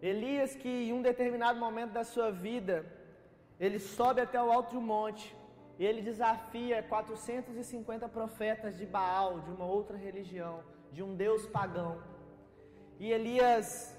Elias, 0.02 0.56
que 0.56 0.68
em 0.68 0.94
um 0.94 1.02
determinado 1.02 1.60
momento 1.60 1.92
da 1.92 2.04
sua 2.04 2.30
vida, 2.32 2.86
ele 3.60 3.80
sobe 3.80 4.20
até 4.22 4.42
o 4.42 4.52
alto 4.52 4.72
de 4.72 4.78
um 4.78 4.82
monte 4.82 5.36
ele 5.80 6.02
desafia 6.02 6.84
450 6.84 8.08
profetas 8.10 8.78
de 8.78 8.86
Baal, 8.86 9.40
de 9.40 9.52
uma 9.52 9.66
outra 9.66 9.98
religião, 9.98 10.64
de 10.92 11.02
um 11.02 11.16
deus 11.16 11.46
pagão. 11.48 12.02
E 13.00 13.12
Elias 13.12 13.98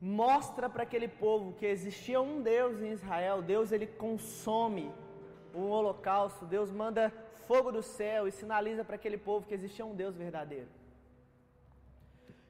mostra 0.00 0.68
para 0.68 0.82
aquele 0.82 1.08
povo 1.08 1.54
que 1.54 1.66
existia 1.66 2.20
um 2.20 2.42
Deus 2.42 2.80
em 2.80 2.92
Israel. 2.92 3.42
Deus 3.42 3.72
ele 3.72 3.86
consome 3.86 4.92
um 5.54 5.68
holocausto. 5.68 6.44
Deus 6.44 6.70
manda 6.70 7.12
fogo 7.46 7.72
do 7.72 7.82
céu 7.82 8.28
e 8.28 8.32
sinaliza 8.32 8.84
para 8.84 8.96
aquele 8.96 9.16
povo 9.16 9.46
que 9.46 9.54
existia 9.54 9.84
um 9.84 9.94
Deus 9.94 10.14
verdadeiro. 10.14 10.68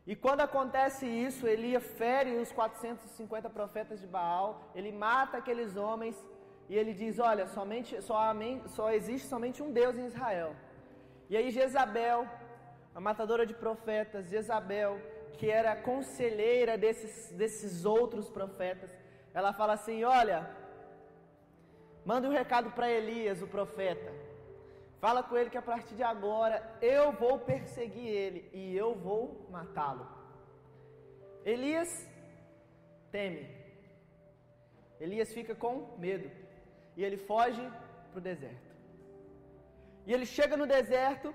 E 0.07 0.15
quando 0.15 0.41
acontece 0.41 1.07
isso, 1.07 1.47
Elias 1.47 1.83
fere 1.83 2.37
os 2.37 2.53
450 2.53 3.49
profetas 3.49 4.01
de 4.01 4.07
Baal, 4.07 4.71
ele 4.75 4.93
mata 4.93 5.39
aqueles 5.39 5.77
homens 5.77 6.15
e 6.69 6.77
ele 6.77 6.93
diz: 6.93 7.19
Olha, 7.19 7.47
somente, 7.47 8.01
só, 8.03 8.19
só 8.67 8.91
existe 8.93 9.29
somente 9.29 9.63
um 9.63 9.73
Deus 9.73 9.97
em 9.97 10.07
Israel. 10.07 10.55
E 11.29 11.37
aí 11.37 11.51
Jezabel, 11.51 12.27
a 12.95 13.01
matadora 13.01 13.47
de 13.47 13.55
profetas, 13.55 14.29
Jezabel, 14.29 15.01
que 15.39 15.51
era 15.51 15.77
conselheira 15.77 16.77
desses, 16.79 17.31
desses 17.33 17.85
outros 17.85 18.29
profetas, 18.31 18.91
ela 19.33 19.53
fala 19.53 19.75
assim: 19.75 20.05
Olha, 20.05 20.49
manda 22.05 22.29
um 22.29 22.33
recado 22.33 22.71
para 22.71 22.91
Elias, 22.91 23.43
o 23.43 23.47
profeta. 23.47 24.13
Fala 25.01 25.23
com 25.23 25.37
ele 25.37 25.51
que 25.51 25.59
a 25.59 25.63
partir 25.63 25.95
de 25.97 26.03
agora 26.03 26.63
eu 26.81 27.13
vou 27.13 27.39
perseguir 27.39 28.09
ele 28.09 28.49
e 28.55 28.75
eu 28.75 28.95
vou 28.95 29.47
matá-lo. 29.51 30.09
Elias 31.45 32.09
teme. 33.13 33.47
Elias 34.99 35.31
fica 35.35 35.55
com 35.55 35.95
medo. 35.99 36.44
E 36.97 37.05
ele 37.05 37.17
foge 37.17 37.65
para 38.11 38.19
o 38.19 38.21
deserto. 38.21 38.75
E 40.07 40.13
ele 40.13 40.27
chega 40.27 40.57
no 40.57 40.67
deserto 40.67 41.35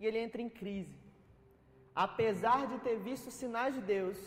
e 0.00 0.06
ele 0.06 0.18
entra 0.18 0.42
em 0.42 0.48
crise. 0.48 0.96
Apesar 1.94 2.66
de 2.66 2.78
ter 2.78 2.96
visto 2.98 3.30
sinais 3.30 3.74
de 3.74 3.80
Deus, 3.80 4.18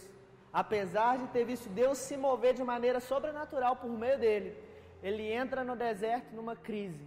apesar 0.51 1.17
de 1.17 1.27
ter 1.27 1.43
visto 1.43 1.67
Deus 1.69 1.97
se 1.97 2.15
mover 2.15 2.53
de 2.53 2.63
maneira 2.63 2.99
sobrenatural 2.99 3.75
por 3.75 3.89
meio 3.89 4.17
dele, 4.17 4.57
ele 5.03 5.25
entra 5.41 5.63
no 5.63 5.75
deserto 5.75 6.33
numa 6.33 6.55
crise. 6.55 7.05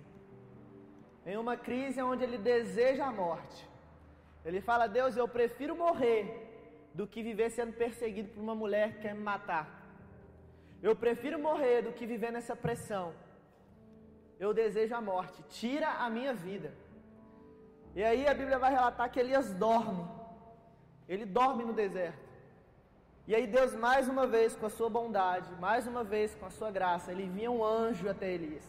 Em 1.26 1.36
uma 1.36 1.56
crise 1.56 2.00
onde 2.02 2.24
ele 2.24 2.38
deseja 2.38 3.06
a 3.06 3.12
morte. 3.12 3.68
Ele 4.44 4.60
fala: 4.60 4.86
Deus, 4.86 5.16
eu 5.16 5.26
prefiro 5.26 5.74
morrer 5.74 6.22
do 6.94 7.06
que 7.06 7.22
viver 7.22 7.50
sendo 7.50 7.72
perseguido 7.72 8.28
por 8.30 8.40
uma 8.40 8.54
mulher 8.54 8.94
que 8.94 9.02
quer 9.02 9.14
me 9.14 9.22
matar. 9.22 9.66
Eu 10.82 10.94
prefiro 10.96 11.38
morrer 11.38 11.82
do 11.82 11.92
que 11.92 12.06
viver 12.06 12.32
nessa 12.32 12.56
pressão 12.56 13.12
eu 14.44 14.50
desejo 14.60 14.94
a 14.98 15.02
morte, 15.12 15.38
tira 15.60 15.88
a 16.04 16.08
minha 16.16 16.32
vida. 16.46 16.70
E 17.94 18.02
aí 18.08 18.22
a 18.26 18.34
Bíblia 18.40 18.58
vai 18.64 18.72
relatar 18.78 19.10
que 19.10 19.20
Elias 19.20 19.52
dorme, 19.66 20.04
ele 21.12 21.26
dorme 21.40 21.62
no 21.68 21.74
deserto. 21.82 22.30
E 23.28 23.34
aí 23.34 23.46
Deus, 23.46 23.72
mais 23.86 24.08
uma 24.08 24.26
vez, 24.26 24.56
com 24.56 24.66
a 24.66 24.74
sua 24.78 24.88
bondade, 24.98 25.48
mais 25.66 25.86
uma 25.86 26.02
vez 26.02 26.34
com 26.34 26.46
a 26.46 26.54
sua 26.58 26.70
graça, 26.70 27.12
ele 27.12 27.24
envia 27.24 27.50
um 27.50 27.62
anjo 27.62 28.08
até 28.08 28.28
Elias. 28.32 28.66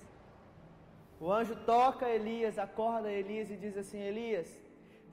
O 1.23 1.31
anjo 1.31 1.55
toca 1.73 2.09
Elias, 2.17 2.57
acorda 2.59 3.09
Elias 3.21 3.49
e 3.49 3.55
diz 3.63 3.77
assim: 3.77 3.99
Elias, 4.11 4.49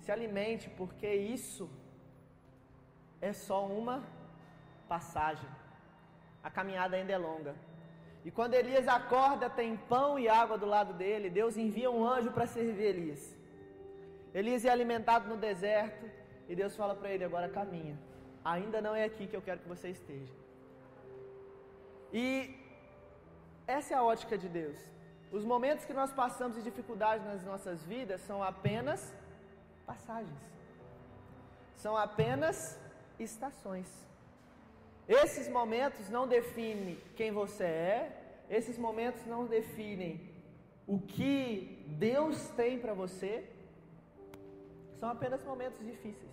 se 0.00 0.10
alimente, 0.10 0.68
porque 0.80 1.10
isso 1.36 1.70
é 3.20 3.32
só 3.32 3.64
uma 3.66 3.96
passagem. 4.88 5.48
A 6.42 6.50
caminhada 6.50 6.96
ainda 6.96 7.12
é 7.12 7.18
longa. 7.18 7.54
E 8.24 8.30
quando 8.30 8.54
Elias 8.54 8.86
acorda, 8.88 9.48
tem 9.48 9.76
pão 9.76 10.18
e 10.18 10.28
água 10.28 10.58
do 10.58 10.66
lado 10.66 10.92
dele. 10.92 11.30
Deus 11.30 11.56
envia 11.56 11.90
um 11.90 12.06
anjo 12.06 12.30
para 12.30 12.46
servir 12.46 12.84
Elias. 12.84 13.36
Elias 14.34 14.64
é 14.64 14.70
alimentado 14.70 15.28
no 15.28 15.36
deserto. 15.36 16.04
E 16.48 16.54
Deus 16.54 16.76
fala 16.76 16.94
para 16.94 17.10
ele: 17.10 17.24
agora 17.24 17.48
caminha. 17.48 17.98
Ainda 18.44 18.80
não 18.80 18.94
é 18.94 19.04
aqui 19.04 19.26
que 19.26 19.36
eu 19.36 19.42
quero 19.42 19.60
que 19.60 19.68
você 19.68 19.88
esteja. 19.90 20.32
E 22.12 22.54
essa 23.66 23.94
é 23.94 23.96
a 23.96 24.02
ótica 24.02 24.36
de 24.38 24.48
Deus. 24.48 24.78
Os 25.30 25.44
momentos 25.44 25.84
que 25.84 25.92
nós 25.92 26.10
passamos 26.12 26.56
de 26.56 26.62
dificuldade 26.62 27.24
nas 27.24 27.44
nossas 27.44 27.82
vidas 27.82 28.22
são 28.22 28.42
apenas 28.42 29.14
passagens. 29.86 30.40
São 31.76 31.96
apenas 31.96 32.78
estações. 33.18 34.07
Esses 35.08 35.48
momentos 35.48 36.10
não 36.10 36.28
definem 36.28 36.98
quem 37.16 37.32
você 37.32 37.64
é, 37.64 38.18
esses 38.50 38.76
momentos 38.78 39.24
não 39.26 39.46
definem 39.46 40.20
o 40.86 40.98
que 40.98 41.84
Deus 41.88 42.48
tem 42.50 42.78
para 42.78 42.92
você. 42.92 43.48
São 45.00 45.08
apenas 45.08 45.42
momentos 45.42 45.78
difíceis. 45.84 46.30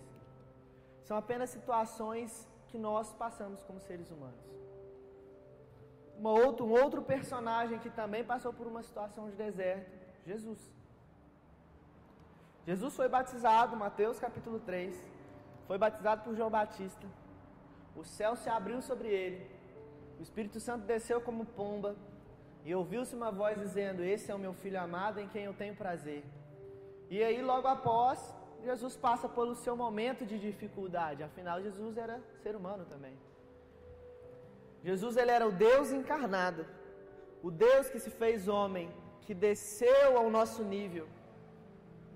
São 1.04 1.16
apenas 1.16 1.50
situações 1.50 2.46
que 2.68 2.76
nós 2.76 3.12
passamos 3.12 3.62
como 3.62 3.80
seres 3.80 4.10
humanos. 4.10 4.44
Outro, 6.22 6.66
um 6.66 6.72
outro 6.72 7.00
personagem 7.02 7.78
que 7.78 7.90
também 7.90 8.24
passou 8.24 8.52
por 8.52 8.66
uma 8.66 8.82
situação 8.82 9.28
de 9.30 9.36
deserto, 9.36 9.90
Jesus. 10.26 10.58
Jesus 12.66 12.94
foi 12.94 13.08
batizado, 13.08 13.76
Mateus 13.76 14.18
capítulo 14.18 14.58
3, 14.58 14.96
foi 15.66 15.78
batizado 15.78 16.24
por 16.24 16.34
João 16.34 16.50
Batista 16.50 17.06
o 17.96 18.04
céu 18.04 18.36
se 18.36 18.48
abriu 18.48 18.80
sobre 18.80 19.08
ele, 19.08 19.40
o 20.18 20.22
Espírito 20.22 20.58
Santo 20.60 20.84
desceu 20.86 21.20
como 21.20 21.44
pomba, 21.44 21.96
e 22.64 22.74
ouviu-se 22.74 23.14
uma 23.14 23.30
voz 23.30 23.58
dizendo: 23.58 24.02
Esse 24.02 24.30
é 24.30 24.34
o 24.34 24.38
meu 24.38 24.52
filho 24.52 24.80
amado 24.80 25.20
em 25.20 25.28
quem 25.28 25.44
eu 25.44 25.54
tenho 25.54 25.76
prazer. 25.76 26.24
E 27.08 27.22
aí, 27.22 27.40
logo 27.40 27.68
após, 27.68 28.34
Jesus 28.64 28.96
passa 28.96 29.28
pelo 29.28 29.54
seu 29.54 29.76
momento 29.76 30.26
de 30.26 30.38
dificuldade, 30.38 31.22
afinal, 31.22 31.62
Jesus 31.62 31.96
era 31.96 32.20
ser 32.42 32.56
humano 32.56 32.84
também. 32.84 33.16
Jesus 34.82 35.16
ele 35.16 35.30
era 35.30 35.46
o 35.46 35.52
Deus 35.52 35.90
encarnado, 35.92 36.66
o 37.42 37.50
Deus 37.50 37.88
que 37.88 38.00
se 38.00 38.10
fez 38.10 38.48
homem, 38.48 38.90
que 39.22 39.34
desceu 39.34 40.18
ao 40.18 40.28
nosso 40.30 40.62
nível, 40.62 41.06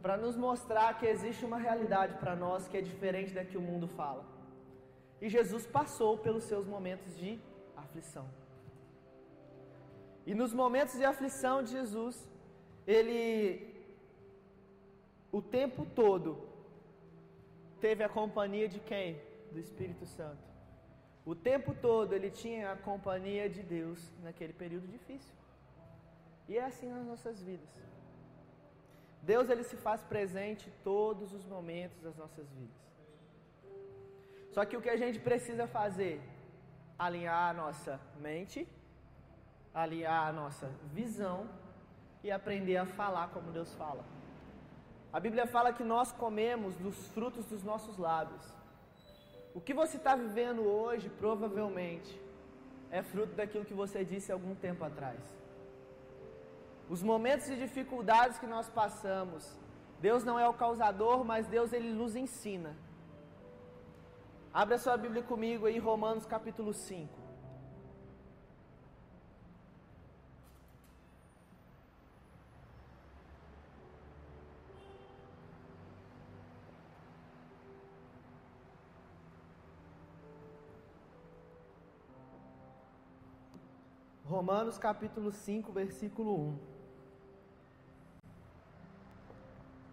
para 0.03 0.17
nos 0.17 0.37
mostrar 0.37 0.99
que 0.99 1.07
existe 1.07 1.45
uma 1.45 1.59
realidade 1.59 2.15
para 2.15 2.35
nós 2.35 2.67
que 2.69 2.77
é 2.77 2.81
diferente 2.81 3.33
da 3.35 3.45
que 3.45 3.57
o 3.57 3.61
mundo 3.61 3.87
fala. 3.87 4.25
E 5.21 5.29
Jesus 5.29 5.67
passou 5.67 6.17
pelos 6.19 6.45
seus 6.45 6.67
momentos 6.67 7.17
de 7.17 7.39
aflição. 7.77 8.27
E 10.27 10.35
nos 10.35 10.53
momentos 10.53 10.97
de 10.97 11.05
aflição 11.05 11.63
de 11.63 11.73
Jesus, 11.73 12.29
ele 12.87 13.71
o 15.33 15.41
tempo 15.41 15.87
todo 15.95 16.31
teve 17.81 18.03
a 18.03 18.09
companhia 18.09 18.69
de 18.69 18.81
quem? 18.81 19.21
Do 19.53 19.59
Espírito 19.59 20.07
Santo. 20.07 20.43
O 21.25 21.35
tempo 21.35 21.75
todo 21.75 22.13
ele 22.15 22.31
tinha 22.31 22.73
a 22.73 22.77
companhia 22.77 23.49
de 23.49 23.63
Deus 23.63 23.99
naquele 24.23 24.53
período 24.53 24.87
difícil. 24.89 25.35
E 26.49 26.59
é 26.59 26.65
assim 26.65 26.89
nas 26.89 27.07
nossas 27.07 27.41
vidas. 27.41 27.69
Deus 29.23 29.49
ele 29.49 29.63
se 29.63 29.77
faz 29.77 30.03
presente 30.03 30.73
todos 30.83 31.33
os 31.33 31.45
momentos 31.47 32.01
das 32.01 32.17
nossas 32.17 32.49
vidas. 32.51 32.90
Só 34.55 34.65
que 34.65 34.77
o 34.77 34.83
que 34.83 34.91
a 34.91 34.97
gente 34.97 35.19
precisa 35.19 35.67
fazer 35.67 36.21
alinhar 36.99 37.51
a 37.51 37.55
nossa 37.55 38.01
mente, 38.21 38.69
alinhar 39.73 40.27
a 40.29 40.33
nossa 40.33 40.71
visão 40.93 41.49
e 42.23 42.31
aprender 42.31 42.77
a 42.77 42.85
falar 42.85 43.29
como 43.29 43.53
Deus 43.53 43.73
fala. 43.75 44.05
A 45.13 45.19
Bíblia 45.19 45.47
fala 45.47 45.73
que 45.73 45.83
nós 45.83 46.13
comemos 46.13 46.77
dos 46.77 47.09
frutos 47.09 47.45
dos 47.47 47.63
nossos 47.63 47.97
lábios. 47.97 48.45
O 49.55 49.61
que 49.61 49.75
você 49.75 49.97
está 49.97 50.15
vivendo 50.15 50.63
hoje, 50.63 51.09
provavelmente, 51.09 52.21
é 52.91 53.03
fruto 53.03 53.35
daquilo 53.35 53.65
que 53.65 53.75
você 53.75 54.05
disse 54.05 54.31
algum 54.31 54.55
tempo 54.55 54.85
atrás. 54.85 55.21
Os 56.89 57.03
momentos 57.03 57.47
de 57.47 57.57
dificuldades 57.57 58.39
que 58.39 58.47
nós 58.47 58.69
passamos, 58.69 59.57
Deus 60.01 60.23
não 60.25 60.39
é 60.39 60.49
o 60.49 60.55
causador, 60.55 61.25
mas 61.25 61.47
Deus 61.47 61.73
ele 61.73 61.93
nos 61.93 62.15
ensina. 62.15 62.77
Abra 64.53 64.79
sua 64.79 64.97
Bíblia 64.97 65.23
comigo 65.23 65.65
aí, 65.67 65.79
Romanos 65.79 66.27
capítulo 66.27 66.75
5. 66.75 67.09
Romanos 84.25 84.79
capítulo 84.79 85.31
5, 85.31 85.73
versículo 85.73 86.35
1. 86.35 86.59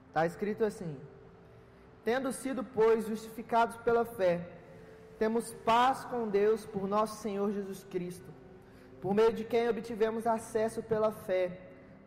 Está 0.07 0.25
escrito 0.25 0.65
assim: 0.65 0.97
Tendo 2.07 2.31
sido, 2.31 2.63
pois, 2.63 3.05
justificados 3.05 3.75
pela 3.79 4.05
fé, 4.05 4.47
temos 5.19 5.53
paz 5.65 6.05
com 6.05 6.25
Deus 6.29 6.65
por 6.65 6.87
nosso 6.87 7.21
Senhor 7.21 7.51
Jesus 7.51 7.83
Cristo, 7.83 8.31
por 9.01 9.13
meio 9.13 9.33
de 9.33 9.43
quem 9.43 9.67
obtivemos 9.67 10.25
acesso 10.25 10.81
pela 10.81 11.11
fé 11.11 11.59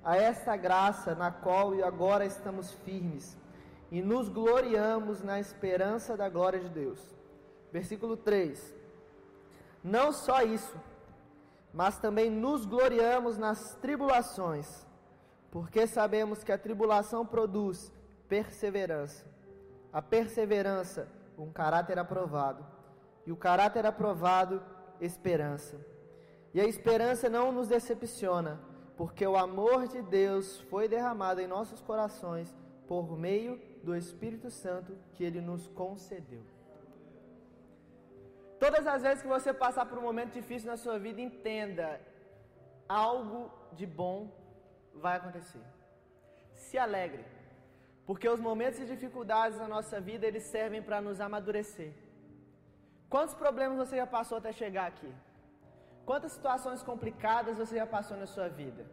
a 0.02 0.16
esta 0.16 0.56
graça 0.56 1.14
na 1.14 1.30
qual 1.30 1.74
e 1.74 1.82
agora 1.82 2.24
estamos 2.24 2.72
firmes 2.76 3.36
e 3.90 4.00
nos 4.00 4.30
gloriamos 4.30 5.22
na 5.22 5.38
esperança 5.38 6.16
da 6.16 6.30
glória 6.30 6.60
de 6.60 6.70
Deus. 6.70 6.98
Versículo 7.70 8.16
3: 8.16 8.74
Não 9.84 10.12
só 10.12 10.40
isso, 10.40 10.80
mas 11.74 11.98
também 11.98 12.30
nos 12.30 12.64
gloriamos 12.64 13.36
nas 13.36 13.74
tribulações, 13.82 14.66
porque 15.50 15.86
sabemos 15.86 16.42
que 16.42 16.52
a 16.52 16.56
tribulação 16.56 17.26
produz 17.26 17.92
perseverança 18.30 19.28
a 19.92 20.00
perseverança, 20.00 21.08
um 21.38 21.50
caráter 21.50 21.98
aprovado, 21.98 22.64
e 23.26 23.32
o 23.32 23.36
caráter 23.36 23.86
aprovado, 23.86 24.62
esperança. 25.00 25.78
E 26.52 26.60
a 26.60 26.64
esperança 26.64 27.28
não 27.28 27.52
nos 27.52 27.68
decepciona, 27.68 28.60
porque 28.96 29.26
o 29.26 29.36
amor 29.36 29.88
de 29.88 30.02
Deus 30.02 30.60
foi 30.62 30.88
derramado 30.88 31.40
em 31.40 31.46
nossos 31.46 31.80
corações 31.80 32.54
por 32.86 33.16
meio 33.16 33.60
do 33.82 33.96
Espírito 33.96 34.50
Santo 34.50 34.96
que 35.14 35.24
ele 35.24 35.40
nos 35.40 35.68
concedeu. 35.68 36.42
Todas 38.58 38.86
as 38.86 39.02
vezes 39.02 39.22
que 39.22 39.28
você 39.28 39.54
passar 39.54 39.86
por 39.86 39.96
um 39.98 40.02
momento 40.02 40.32
difícil 40.34 40.70
na 40.70 40.76
sua 40.76 40.98
vida, 40.98 41.20
entenda: 41.20 42.00
algo 42.86 43.50
de 43.72 43.86
bom 43.86 44.30
vai 44.94 45.16
acontecer. 45.16 45.62
Se 46.52 46.76
alegre. 46.76 47.24
Porque 48.10 48.28
os 48.28 48.40
momentos 48.40 48.80
de 48.80 48.86
dificuldades 48.92 49.56
na 49.56 49.68
nossa 49.68 50.00
vida, 50.00 50.26
eles 50.26 50.42
servem 50.54 50.82
para 50.86 51.00
nos 51.00 51.20
amadurecer. 51.26 51.92
Quantos 53.08 53.34
problemas 53.42 53.78
você 53.78 53.94
já 53.98 54.06
passou 54.14 54.38
até 54.38 54.50
chegar 54.52 54.86
aqui? 54.88 55.12
Quantas 56.04 56.32
situações 56.32 56.82
complicadas 56.82 57.56
você 57.56 57.76
já 57.76 57.86
passou 57.86 58.16
na 58.16 58.26
sua 58.26 58.48
vida? 58.48 58.84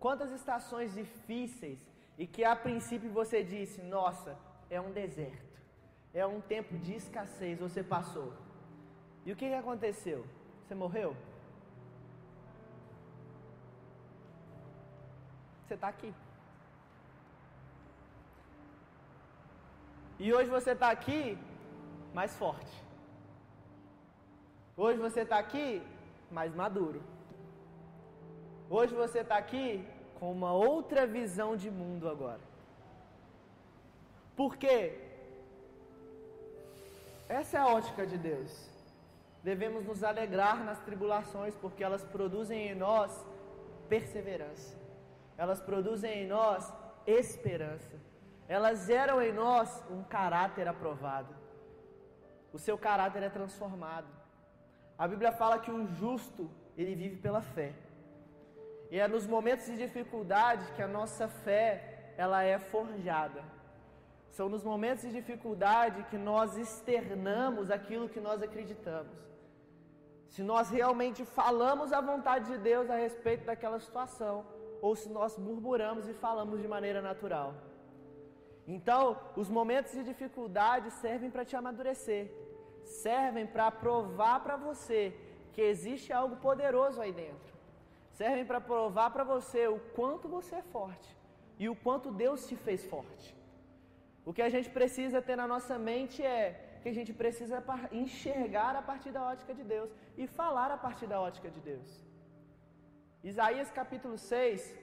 Quantas 0.00 0.30
estações 0.32 0.94
difíceis 0.94 1.78
e 2.16 2.26
que 2.26 2.42
a 2.44 2.56
princípio 2.56 3.10
você 3.10 3.44
disse: 3.44 3.82
"Nossa, 3.82 4.38
é 4.70 4.80
um 4.80 4.90
deserto. 4.90 5.60
É 6.14 6.24
um 6.34 6.40
tempo 6.40 6.78
de 6.78 6.94
escassez", 6.94 7.58
você 7.58 7.82
passou. 7.82 8.32
E 9.26 9.32
o 9.32 9.36
que, 9.36 9.52
aconteceu? 9.52 10.24
Você 10.62 10.74
morreu? 10.74 11.14
Você 15.66 15.74
está 15.74 15.88
aqui. 15.88 16.14
E 20.18 20.32
hoje 20.32 20.48
você 20.48 20.70
está 20.70 20.90
aqui 20.90 21.38
mais 22.14 22.34
forte. 22.36 22.74
Hoje 24.76 24.98
você 24.98 25.20
está 25.20 25.38
aqui 25.38 25.82
mais 26.30 26.54
maduro. 26.54 27.02
Hoje 28.70 28.94
você 28.94 29.18
está 29.20 29.36
aqui 29.36 29.86
com 30.18 30.32
uma 30.32 30.52
outra 30.52 31.06
visão 31.06 31.54
de 31.56 31.70
mundo 31.70 32.08
agora. 32.08 32.40
Por 34.34 34.56
quê? 34.56 34.98
Essa 37.28 37.58
é 37.58 37.60
a 37.60 37.66
ótica 37.66 38.06
de 38.06 38.16
Deus. 38.16 38.70
Devemos 39.42 39.84
nos 39.84 40.02
alegrar 40.02 40.64
nas 40.64 40.80
tribulações, 40.80 41.54
porque 41.54 41.84
elas 41.84 42.04
produzem 42.04 42.68
em 42.68 42.74
nós 42.74 43.12
perseverança. 43.88 44.74
Elas 45.36 45.60
produzem 45.60 46.22
em 46.22 46.26
nós 46.26 46.72
esperança 47.06 47.96
elas 48.48 48.86
geram 48.86 49.20
em 49.20 49.32
nós 49.32 49.82
um 49.90 50.02
caráter 50.04 50.68
aprovado. 50.68 51.34
O 52.52 52.58
seu 52.58 52.78
caráter 52.78 53.22
é 53.22 53.28
transformado. 53.28 54.06
A 54.96 55.06
Bíblia 55.06 55.32
fala 55.32 55.58
que 55.58 55.70
o 55.70 55.86
justo, 55.86 56.50
ele 56.76 56.94
vive 56.94 57.16
pela 57.16 57.42
fé. 57.42 57.74
E 58.90 58.98
é 58.98 59.06
nos 59.08 59.26
momentos 59.26 59.66
de 59.66 59.76
dificuldade 59.76 60.70
que 60.72 60.82
a 60.82 60.86
nossa 60.86 61.28
fé, 61.28 62.12
ela 62.16 62.42
é 62.42 62.58
forjada. 62.58 63.42
São 64.30 64.48
nos 64.48 64.62
momentos 64.62 65.02
de 65.02 65.12
dificuldade 65.12 66.04
que 66.04 66.16
nós 66.16 66.56
externamos 66.56 67.70
aquilo 67.70 68.08
que 68.08 68.20
nós 68.20 68.42
acreditamos. 68.42 69.16
Se 70.28 70.42
nós 70.42 70.70
realmente 70.70 71.24
falamos 71.24 71.92
a 71.92 72.00
vontade 72.00 72.46
de 72.52 72.58
Deus 72.58 72.88
a 72.90 72.96
respeito 72.96 73.44
daquela 73.44 73.78
situação, 73.80 74.44
ou 74.80 74.94
se 74.94 75.08
nós 75.08 75.38
murmuramos 75.38 76.08
e 76.08 76.14
falamos 76.14 76.60
de 76.60 76.68
maneira 76.68 77.00
natural. 77.00 77.54
Então, 78.66 79.18
os 79.36 79.48
momentos 79.48 79.92
de 79.92 80.02
dificuldade 80.02 80.90
servem 80.90 81.30
para 81.30 81.44
te 81.44 81.54
amadurecer, 81.54 82.30
servem 82.84 83.46
para 83.46 83.70
provar 83.70 84.40
para 84.40 84.56
você 84.56 85.14
que 85.52 85.62
existe 85.62 86.12
algo 86.12 86.36
poderoso 86.36 87.00
aí 87.00 87.12
dentro, 87.12 87.54
servem 88.12 88.44
para 88.44 88.60
provar 88.60 89.10
para 89.10 89.24
você 89.24 89.68
o 89.68 89.78
quanto 89.94 90.28
você 90.28 90.56
é 90.56 90.62
forte 90.62 91.16
e 91.58 91.68
o 91.68 91.76
quanto 91.76 92.10
Deus 92.10 92.46
te 92.48 92.56
fez 92.56 92.84
forte. 92.84 93.36
O 94.24 94.32
que 94.32 94.42
a 94.42 94.48
gente 94.48 94.68
precisa 94.68 95.22
ter 95.22 95.36
na 95.36 95.46
nossa 95.46 95.78
mente 95.78 96.22
é 96.22 96.80
que 96.82 96.88
a 96.88 96.92
gente 96.92 97.12
precisa 97.12 97.62
enxergar 97.92 98.74
a 98.74 98.82
partir 98.82 99.12
da 99.12 99.22
ótica 99.22 99.54
de 99.54 99.62
Deus 99.62 99.90
e 100.16 100.26
falar 100.26 100.70
a 100.72 100.76
partir 100.76 101.06
da 101.06 101.20
ótica 101.20 101.48
de 101.48 101.60
Deus. 101.60 101.88
Isaías 103.22 103.70
capítulo 103.70 104.18
6 104.18 104.74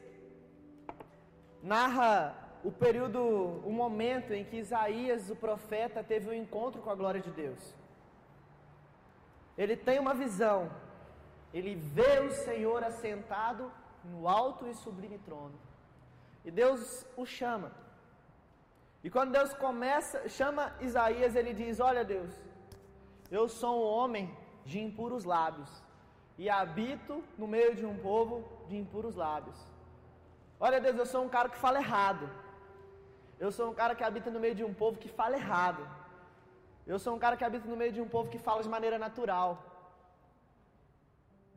narra 1.62 2.42
o 2.63 2.71
período, 2.71 3.21
o 3.65 3.71
momento 3.71 4.34
em 4.34 4.45
que 4.45 4.58
Isaías, 4.58 5.30
o 5.30 5.36
profeta, 5.36 6.04
teve 6.04 6.30
um 6.30 6.34
encontro 6.34 6.82
com 6.82 6.89
a 6.89 6.95
glória 6.95 7.19
de 7.19 7.32
Deus. 7.32 7.76
Ele 9.58 9.76
tem 9.76 9.99
uma 9.99 10.13
visão. 10.13 10.71
Ele 11.54 11.76
vê 11.76 12.19
o 12.19 12.32
Senhor 12.32 12.84
assentado 12.84 13.71
no 14.04 14.28
alto 14.28 14.67
e 14.67 14.73
sublime 14.73 15.17
trono. 15.19 15.54
E 16.45 16.49
Deus 16.49 17.06
o 17.15 17.26
chama. 17.26 17.71
E 19.04 19.10
quando 19.10 19.32
Deus 19.32 19.54
começa, 19.54 20.28
chama 20.30 20.73
Isaías, 20.80 21.36
ele 21.36 21.54
diz: 21.54 21.80
Olha, 21.80 22.04
Deus, 22.06 22.34
eu 23.30 23.47
sou 23.49 23.82
um 23.82 23.88
homem 23.97 24.36
de 24.65 24.80
impuros 24.80 25.26
lábios 25.26 25.84
e 26.38 26.49
habito 26.49 27.21
no 27.38 27.47
meio 27.47 27.76
de 27.76 27.86
um 27.86 27.97
povo 27.97 28.43
de 28.69 28.78
impuros 28.78 29.15
lábios. 29.15 29.58
Olha, 30.60 30.80
Deus, 30.80 30.97
eu 30.97 31.06
sou 31.06 31.23
um 31.26 31.30
cara 31.30 31.49
que 31.49 31.58
fala 31.58 31.80
errado. 31.80 32.30
Eu 33.43 33.51
sou 33.56 33.65
um 33.69 33.75
cara 33.79 33.93
que 33.97 34.06
habita 34.08 34.29
no 34.34 34.41
meio 34.43 34.56
de 34.60 34.63
um 34.67 34.73
povo 34.82 34.97
que 35.03 35.10
fala 35.19 35.36
errado. 35.41 35.82
Eu 36.91 36.97
sou 37.03 37.12
um 37.15 37.21
cara 37.23 37.38
que 37.39 37.45
habita 37.47 37.67
no 37.71 37.79
meio 37.82 37.93
de 37.95 38.01
um 38.03 38.10
povo 38.13 38.32
que 38.34 38.39
fala 38.47 38.62
de 38.65 38.69
maneira 38.75 38.97
natural. 39.06 39.49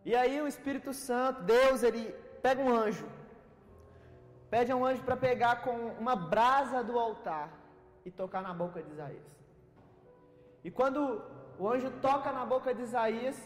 E 0.08 0.12
aí 0.20 0.36
o 0.40 0.48
Espírito 0.52 0.92
Santo, 0.92 1.42
Deus, 1.54 1.84
ele 1.88 2.02
pega 2.44 2.60
um 2.66 2.72
anjo. 2.84 3.06
Pede 4.54 4.72
a 4.72 4.76
um 4.80 4.84
anjo 4.88 5.02
para 5.08 5.16
pegar 5.28 5.54
com 5.64 5.74
uma 6.02 6.16
brasa 6.34 6.80
do 6.88 6.98
altar 7.06 7.48
e 8.04 8.10
tocar 8.20 8.42
na 8.48 8.54
boca 8.62 8.82
de 8.82 8.90
Isaías. 8.94 9.28
E 10.66 10.70
quando 10.78 11.00
o 11.58 11.68
anjo 11.74 11.90
toca 12.08 12.32
na 12.38 12.44
boca 12.54 12.74
de 12.76 12.82
Isaías, 12.88 13.38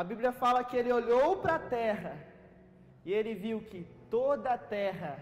a 0.00 0.04
Bíblia 0.10 0.32
fala 0.32 0.64
que 0.64 0.76
ele 0.76 0.92
olhou 1.00 1.30
para 1.38 1.54
a 1.54 1.64
terra 1.78 2.14
e 3.06 3.12
ele 3.20 3.34
viu 3.46 3.58
que 3.70 3.80
toda 4.10 4.50
a 4.52 4.58
terra 4.58 5.14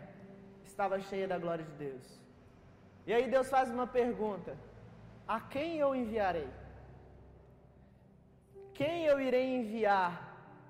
estava 0.74 0.96
cheia 1.08 1.26
da 1.32 1.38
glória 1.44 1.64
de 1.70 1.74
Deus. 1.87 2.04
E 3.06 3.14
aí 3.14 3.24
Deus 3.34 3.48
faz 3.54 3.70
uma 3.76 3.87
pergunta: 3.87 4.52
A 5.37 5.40
quem 5.54 5.78
eu 5.84 5.90
enviarei? 6.02 6.50
Quem 8.78 8.96
eu 9.10 9.18
irei 9.28 9.46
enviar? 9.60 10.12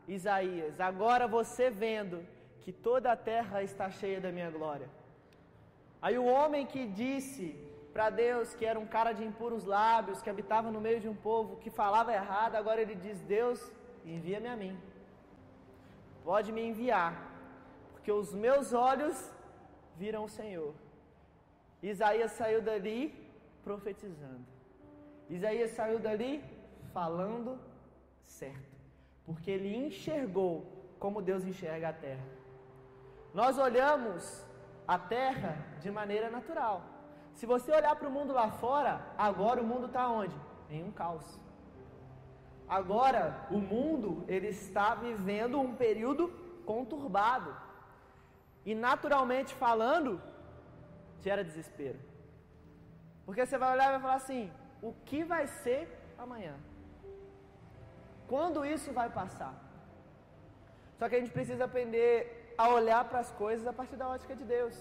Isaías, 0.06 0.78
agora 0.88 1.26
você 1.26 1.70
vendo 1.70 2.16
que 2.62 2.72
toda 2.88 3.10
a 3.12 3.16
terra 3.16 3.62
está 3.62 3.86
cheia 3.90 4.20
da 4.24 4.30
minha 4.36 4.50
glória. 4.56 4.88
Aí 6.02 6.16
o 6.18 6.26
homem 6.26 6.66
que 6.72 6.82
disse 6.86 7.46
para 7.94 8.10
Deus 8.10 8.54
que 8.54 8.66
era 8.70 8.78
um 8.78 8.90
cara 8.96 9.12
de 9.18 9.24
impuros 9.24 9.64
lábios, 9.64 10.20
que 10.20 10.28
habitava 10.28 10.70
no 10.70 10.82
meio 10.86 11.00
de 11.04 11.08
um 11.08 11.18
povo 11.28 11.56
que 11.62 11.70
falava 11.70 12.12
errado, 12.12 12.56
agora 12.56 12.82
ele 12.82 12.96
diz: 13.06 13.18
Deus, 13.36 13.60
envia-me 14.04 14.48
a 14.48 14.56
mim. 14.62 14.76
Pode 16.22 16.52
me 16.52 16.62
enviar, 16.70 17.12
porque 17.92 18.12
os 18.12 18.34
meus 18.34 18.74
olhos 18.74 19.16
viram 19.96 20.24
o 20.24 20.28
Senhor. 20.28 20.74
Isaías 21.83 22.33
saiu 22.33 22.62
dali 22.62 23.14
profetizando. 23.62 24.44
Isaías 25.28 25.70
saiu 25.70 25.98
dali 25.98 26.42
falando 26.92 27.59
certo, 28.24 28.76
porque 29.26 29.50
ele 29.50 29.74
enxergou 29.74 30.64
como 30.98 31.22
Deus 31.22 31.44
enxerga 31.44 31.88
a 31.88 31.92
terra. 31.92 32.24
Nós 33.33 33.59
olhamos 33.59 34.44
a 34.87 34.98
terra 34.98 35.59
de 35.80 35.90
maneira 35.90 36.30
natural. 36.30 36.83
Se 37.33 37.46
você 37.46 37.72
olhar 37.72 37.96
para 37.96 38.09
o 38.09 38.12
mundo 38.12 38.33
lá 38.33 38.50
fora, 38.50 39.04
agora 39.18 39.61
o 39.61 39.66
mundo 39.66 39.87
está 39.87 40.09
onde? 40.09 40.37
Em 40.70 40.85
um 40.85 40.92
caos. 40.92 41.38
Agora 42.68 43.46
o 43.50 43.59
mundo 43.59 44.24
ele 44.28 44.48
está 44.48 44.94
vivendo 44.94 45.61
um 45.61 45.74
período 45.74 46.28
conturbado. 46.64 47.54
E 48.64 48.74
naturalmente 48.74 49.55
falando, 49.55 50.20
gera 51.20 51.44
desespero. 51.44 51.98
Porque 53.27 53.44
você 53.44 53.59
vai 53.59 53.72
olhar 53.74 53.88
e 53.88 53.92
vai 53.92 54.00
falar 54.00 54.20
assim: 54.24 54.50
o 54.83 54.92
que 55.09 55.22
vai 55.24 55.46
ser 55.46 55.83
amanhã? 56.18 56.55
Quando 58.33 58.64
isso 58.64 58.90
vai 58.92 59.09
passar? 59.11 59.55
Só 60.98 61.09
que 61.09 61.16
a 61.16 61.20
gente 61.20 61.37
precisa 61.38 61.64
aprender 61.64 62.55
a 62.57 62.68
olhar 62.68 63.03
para 63.09 63.20
as 63.24 63.31
coisas 63.33 63.66
a 63.66 63.72
partir 63.72 63.96
da 63.96 64.09
ótica 64.09 64.35
de 64.35 64.44
Deus. 64.44 64.77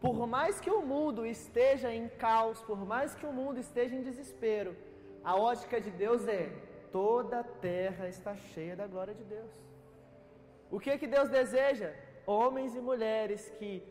Por 0.00 0.26
mais 0.26 0.60
que 0.60 0.70
o 0.70 0.82
mundo 0.82 1.26
esteja 1.26 1.92
em 1.92 2.08
caos, 2.08 2.60
por 2.62 2.80
mais 2.92 3.14
que 3.14 3.26
o 3.26 3.32
mundo 3.32 3.58
esteja 3.58 3.94
em 3.94 4.02
desespero, 4.02 4.76
a 5.22 5.36
ótica 5.36 5.80
de 5.80 5.90
Deus 5.90 6.26
é: 6.26 6.44
toda 6.90 7.40
a 7.40 7.44
terra 7.44 8.08
está 8.08 8.34
cheia 8.36 8.76
da 8.76 8.86
glória 8.86 9.14
de 9.14 9.24
Deus. 9.24 9.50
O 10.70 10.78
que 10.78 10.96
que 10.98 11.06
Deus 11.06 11.28
deseja? 11.28 11.92
Homens 12.26 12.74
e 12.74 12.80
mulheres 12.80 13.50
que 13.58 13.82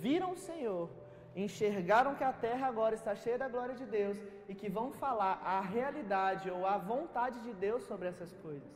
viram 0.00 0.32
o 0.32 0.36
Senhor, 0.36 0.88
enxergaram 1.34 2.14
que 2.14 2.24
a 2.24 2.32
terra 2.32 2.66
agora 2.66 2.94
está 2.94 3.14
cheia 3.14 3.38
da 3.38 3.48
glória 3.48 3.74
de 3.74 3.86
Deus 3.86 4.18
e 4.48 4.54
que 4.54 4.68
vão 4.68 4.92
falar 4.92 5.40
a 5.44 5.60
realidade 5.60 6.50
ou 6.50 6.66
a 6.66 6.76
vontade 6.76 7.40
de 7.40 7.52
Deus 7.54 7.82
sobre 7.84 8.08
essas 8.08 8.32
coisas. 8.34 8.70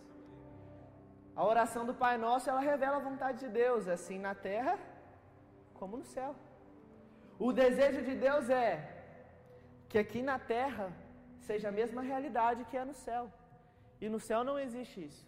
A 1.35 1.45
oração 1.45 1.85
do 1.85 1.95
Pai 1.95 2.17
Nosso, 2.17 2.49
ela 2.49 2.61
revela 2.61 2.97
a 2.97 3.07
vontade 3.11 3.41
de 3.41 3.49
Deus, 3.49 3.87
assim 3.87 4.19
na 4.19 4.35
terra 4.35 4.79
como 5.75 5.99
no 5.99 6.05
céu. 6.05 6.35
O 7.39 7.53
desejo 7.53 8.03
de 8.03 8.15
Deus 8.15 8.49
é 8.49 8.73
que 9.91 9.99
aqui 9.99 10.23
na 10.23 10.39
terra 10.39 10.91
seja 11.41 11.69
a 11.69 11.73
mesma 11.73 12.03
realidade 12.03 12.65
que 12.65 12.77
é 12.77 12.85
no 12.85 12.95
céu. 12.95 13.31
E 14.01 14.09
no 14.09 14.19
céu 14.19 14.43
não 14.43 14.59
existe 14.59 15.05
isso. 15.05 15.27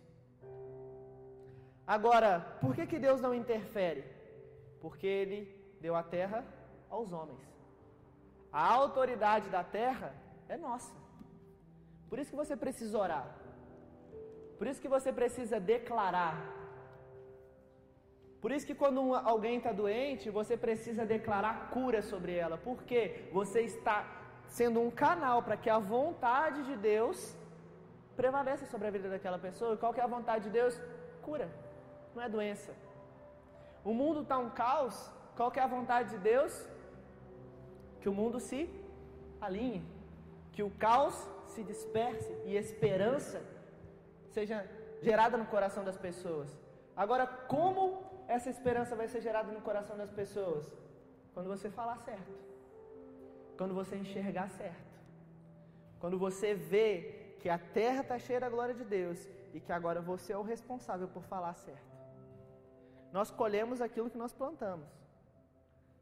Agora, 1.97 2.31
por 2.61 2.75
que, 2.77 2.85
que 2.87 2.99
Deus 2.99 3.19
não 3.19 3.35
interfere? 3.43 4.05
Porque 4.83 5.07
Ele 5.07 5.41
deu 5.81 5.95
a 5.97 6.03
terra 6.03 6.41
aos 6.91 7.15
homens. 7.19 7.45
A 8.53 8.65
autoridade 8.81 9.49
da 9.49 9.63
terra 9.65 10.11
é 10.55 10.57
nossa. 10.59 10.95
Por 12.11 12.19
isso 12.19 12.31
que 12.33 12.43
você 12.43 12.55
precisa 12.65 12.99
orar. 13.05 13.27
Por 14.59 14.67
isso 14.67 14.83
que 14.83 14.93
você 14.97 15.11
precisa 15.21 15.59
declarar. 15.59 16.35
Por 18.43 18.53
isso 18.53 18.67
que 18.67 18.75
quando 18.83 19.15
alguém 19.15 19.57
está 19.57 19.73
doente, 19.73 20.29
você 20.29 20.57
precisa 20.59 21.07
declarar 21.07 21.71
cura 21.71 22.03
sobre 22.03 22.35
ela. 22.35 22.59
Porque 22.59 23.31
você 23.33 23.63
está 23.63 23.97
sendo 24.59 24.79
um 24.81 24.91
canal 24.91 25.43
para 25.43 25.57
que 25.57 25.71
a 25.71 25.79
vontade 25.79 26.61
de 26.65 26.77
Deus 26.77 27.35
prevaleça 28.15 28.67
sobre 28.67 28.89
a 28.89 28.91
vida 28.91 29.09
daquela 29.09 29.39
pessoa. 29.39 29.73
E 29.75 29.79
qual 29.79 29.95
que 29.95 30.01
é 30.01 30.05
a 30.05 30.15
vontade 30.17 30.45
de 30.45 30.51
Deus? 30.51 30.79
Cura. 31.23 31.49
Não 32.15 32.23
é 32.23 32.29
doença. 32.29 32.73
O 33.85 33.93
mundo 33.93 34.23
está 34.23 34.39
um 34.39 34.51
caos. 34.51 35.11
Qual 35.37 35.51
que 35.51 35.61
é 35.61 35.63
a 35.63 35.67
vontade 35.67 36.11
de 36.11 36.19
Deus? 36.19 36.67
Que 38.01 38.09
o 38.09 38.15
mundo 38.15 38.39
se 38.41 38.69
alinhe. 39.41 39.83
Que 40.53 40.63
o 40.63 40.71
caos 40.71 41.17
se 41.47 41.63
disperse 41.63 42.33
e 42.45 42.57
esperança 42.57 43.41
seja 44.31 44.69
gerada 45.03 45.37
no 45.37 45.47
coração 45.47 45.85
das 45.85 45.97
pessoas. 45.97 46.49
Agora, 46.97 47.27
como 47.27 48.03
essa 48.27 48.51
esperança 48.51 48.97
vai 48.97 49.09
ser 49.09 49.21
gerada 49.21 49.51
no 49.53 49.61
coração 49.61 49.97
das 49.97 50.11
pessoas? 50.11 50.73
Quando 51.33 51.49
você 51.49 51.71
falar 51.71 51.99
certo. 51.99 52.33
Quando 53.57 53.75
você 53.75 53.97
enxergar 53.97 54.49
certo. 54.51 54.99
Quando 56.01 56.19
você 56.19 56.55
vê 56.55 57.35
que 57.41 57.49
a 57.49 57.59
terra 57.59 58.03
está 58.03 58.19
cheia 58.19 58.41
da 58.41 58.49
glória 58.49 58.75
de 58.75 58.85
Deus 58.85 59.29
e 59.55 59.61
que 59.61 59.73
agora 59.73 60.01
você 60.01 60.33
é 60.33 60.39
o 60.39 60.43
responsável 60.43 61.09
por 61.09 61.23
falar 61.23 61.55
certo. 61.55 61.88
Nós 63.13 63.31
colhemos 63.31 63.81
aquilo 63.81 64.11
que 64.11 64.19
nós 64.19 64.33
plantamos. 64.33 64.89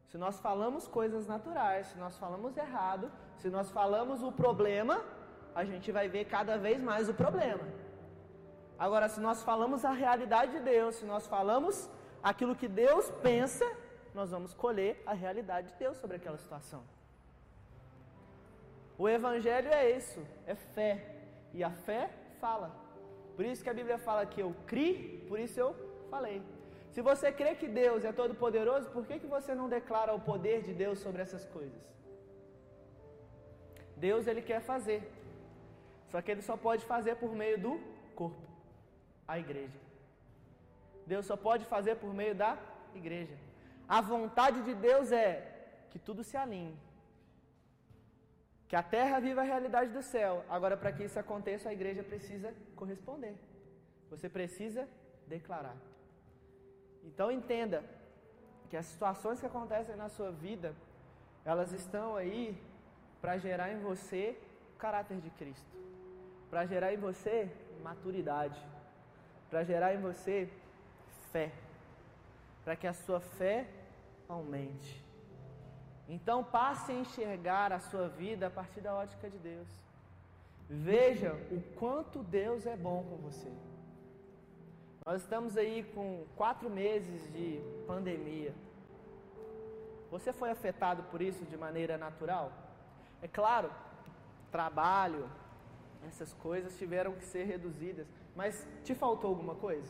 Se 0.07 0.17
nós 0.17 0.39
falamos 0.39 0.87
coisas 0.87 1.27
naturais, 1.27 1.87
se 1.87 1.97
nós 1.97 2.17
falamos 2.17 2.55
errado, 2.55 3.11
se 3.37 3.49
nós 3.49 3.69
falamos 3.69 4.23
o 4.23 4.31
problema, 4.31 5.03
a 5.53 5.65
gente 5.65 5.91
vai 5.91 6.07
ver 6.07 6.25
cada 6.25 6.57
vez 6.57 6.81
mais 6.81 7.09
o 7.09 7.13
problema. 7.13 7.65
Agora, 8.79 9.09
se 9.09 9.19
nós 9.19 9.43
falamos 9.43 9.83
a 9.83 9.91
realidade 9.91 10.51
de 10.53 10.59
Deus, 10.59 10.95
se 10.95 11.05
nós 11.05 11.27
falamos 11.27 11.89
aquilo 12.21 12.55
que 12.55 12.67
Deus 12.67 13.09
pensa, 13.21 13.65
nós 14.13 14.31
vamos 14.31 14.53
colher 14.53 15.01
a 15.05 15.13
realidade 15.13 15.71
de 15.71 15.77
Deus 15.77 15.97
sobre 15.97 16.17
aquela 16.17 16.37
situação. 16.37 16.83
O 18.97 19.07
Evangelho 19.07 19.69
é 19.69 19.91
isso, 19.91 20.25
é 20.45 20.55
fé. 20.55 21.15
E 21.53 21.63
a 21.63 21.69
fé 21.69 22.09
fala. 22.39 22.71
Por 23.35 23.45
isso 23.45 23.63
que 23.63 23.69
a 23.69 23.73
Bíblia 23.73 23.97
fala 23.97 24.25
que 24.25 24.41
eu 24.41 24.55
criei, 24.65 25.25
por 25.27 25.39
isso 25.39 25.59
eu 25.59 25.75
falei. 26.09 26.41
Se 26.97 27.03
você 27.09 27.27
crê 27.39 27.49
que 27.53 27.67
Deus 27.67 28.03
é 28.03 28.11
todo 28.19 28.33
poderoso, 28.43 28.89
por 28.93 29.03
que, 29.07 29.15
que 29.19 29.27
você 29.33 29.53
não 29.53 29.69
declara 29.73 30.11
o 30.15 30.21
poder 30.29 30.63
de 30.67 30.73
Deus 30.73 30.97
sobre 30.97 31.21
essas 31.21 31.43
coisas? 31.55 31.81
Deus 33.95 34.25
ele 34.25 34.41
quer 34.41 34.61
fazer. 34.69 35.01
Só 36.11 36.19
que 36.23 36.31
ele 36.31 36.41
só 36.47 36.55
pode 36.57 36.83
fazer 36.93 37.13
por 37.17 37.31
meio 37.41 37.57
do 37.65 37.73
corpo, 38.15 38.47
a 39.27 39.37
igreja. 39.37 39.79
Deus 41.05 41.27
só 41.27 41.37
pode 41.37 41.65
fazer 41.65 41.97
por 41.97 42.11
meio 42.21 42.33
da 42.33 42.57
igreja. 43.01 43.37
A 43.87 44.01
vontade 44.01 44.63
de 44.63 44.73
Deus 44.73 45.11
é 45.11 45.27
que 45.91 45.99
tudo 45.99 46.23
se 46.23 46.35
alinhe. 46.35 46.75
Que 48.67 48.75
a 48.75 48.81
terra 48.81 49.19
viva 49.19 49.41
a 49.41 49.49
realidade 49.51 49.91
do 49.91 50.01
céu. 50.01 50.43
Agora, 50.49 50.75
para 50.75 50.91
que 50.91 51.03
isso 51.03 51.19
aconteça, 51.19 51.69
a 51.69 51.77
igreja 51.79 52.01
precisa 52.01 52.51
corresponder. 52.75 53.35
Você 54.09 54.27
precisa 54.39 54.89
declarar. 55.27 55.77
Então, 57.07 57.31
entenda 57.31 57.83
que 58.69 58.77
as 58.77 58.85
situações 58.85 59.39
que 59.39 59.45
acontecem 59.45 59.95
na 59.95 60.09
sua 60.09 60.31
vida, 60.31 60.75
elas 61.45 61.71
estão 61.71 62.15
aí 62.15 62.45
para 63.21 63.37
gerar 63.37 63.71
em 63.71 63.79
você 63.79 64.37
o 64.75 64.77
caráter 64.77 65.19
de 65.19 65.29
Cristo, 65.31 65.77
para 66.49 66.65
gerar 66.65 66.93
em 66.93 66.97
você 66.97 67.49
maturidade, 67.81 68.61
para 69.49 69.63
gerar 69.63 69.93
em 69.95 70.01
você 70.01 70.49
fé, 71.31 71.51
para 72.63 72.75
que 72.75 72.85
a 72.85 72.93
sua 72.93 73.19
fé 73.19 73.67
aumente. 74.27 75.03
Então 76.09 76.43
passe 76.43 76.91
a 76.91 76.95
enxergar 76.95 77.71
a 77.71 77.79
sua 77.79 78.07
vida 78.07 78.47
a 78.47 78.49
partir 78.49 78.81
da 78.81 78.93
ótica 78.93 79.29
de 79.29 79.37
Deus. 79.37 79.67
Veja 80.69 81.33
o 81.51 81.61
quanto 81.79 82.23
Deus 82.23 82.65
é 82.65 82.75
bom 82.75 83.03
com 83.03 83.17
você. 83.17 83.51
Nós 85.07 85.21
estamos 85.21 85.55
aí 85.55 85.85
com 85.95 86.25
quatro 86.35 86.69
meses 86.69 87.31
de 87.31 87.61
pandemia. 87.87 88.53
Você 90.11 90.33
foi 90.33 90.49
afetado 90.49 91.01
por 91.03 91.21
isso 91.21 91.45
de 91.45 91.55
maneira 91.55 91.97
natural? 91.97 92.51
É 93.21 93.27
claro, 93.27 93.71
trabalho, 94.51 95.29
essas 96.09 96.33
coisas 96.33 96.77
tiveram 96.77 97.13
que 97.13 97.23
ser 97.23 97.45
reduzidas, 97.45 98.05
mas 98.35 98.67
te 98.83 98.93
faltou 98.93 99.29
alguma 99.29 99.55
coisa? 99.55 99.89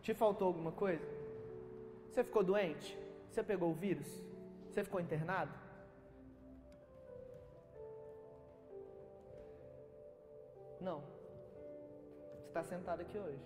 Te 0.00 0.14
faltou 0.14 0.46
alguma 0.46 0.72
coisa? 0.72 1.06
Você 2.08 2.24
ficou 2.24 2.42
doente? 2.42 2.98
Você 3.30 3.42
pegou 3.42 3.70
o 3.70 3.74
vírus? 3.74 4.08
Você 4.70 4.82
ficou 4.82 4.98
internado? 4.98 5.52
Não. 10.80 11.11
Está 12.52 12.62
sentado 12.62 13.00
aqui 13.00 13.16
hoje. 13.16 13.42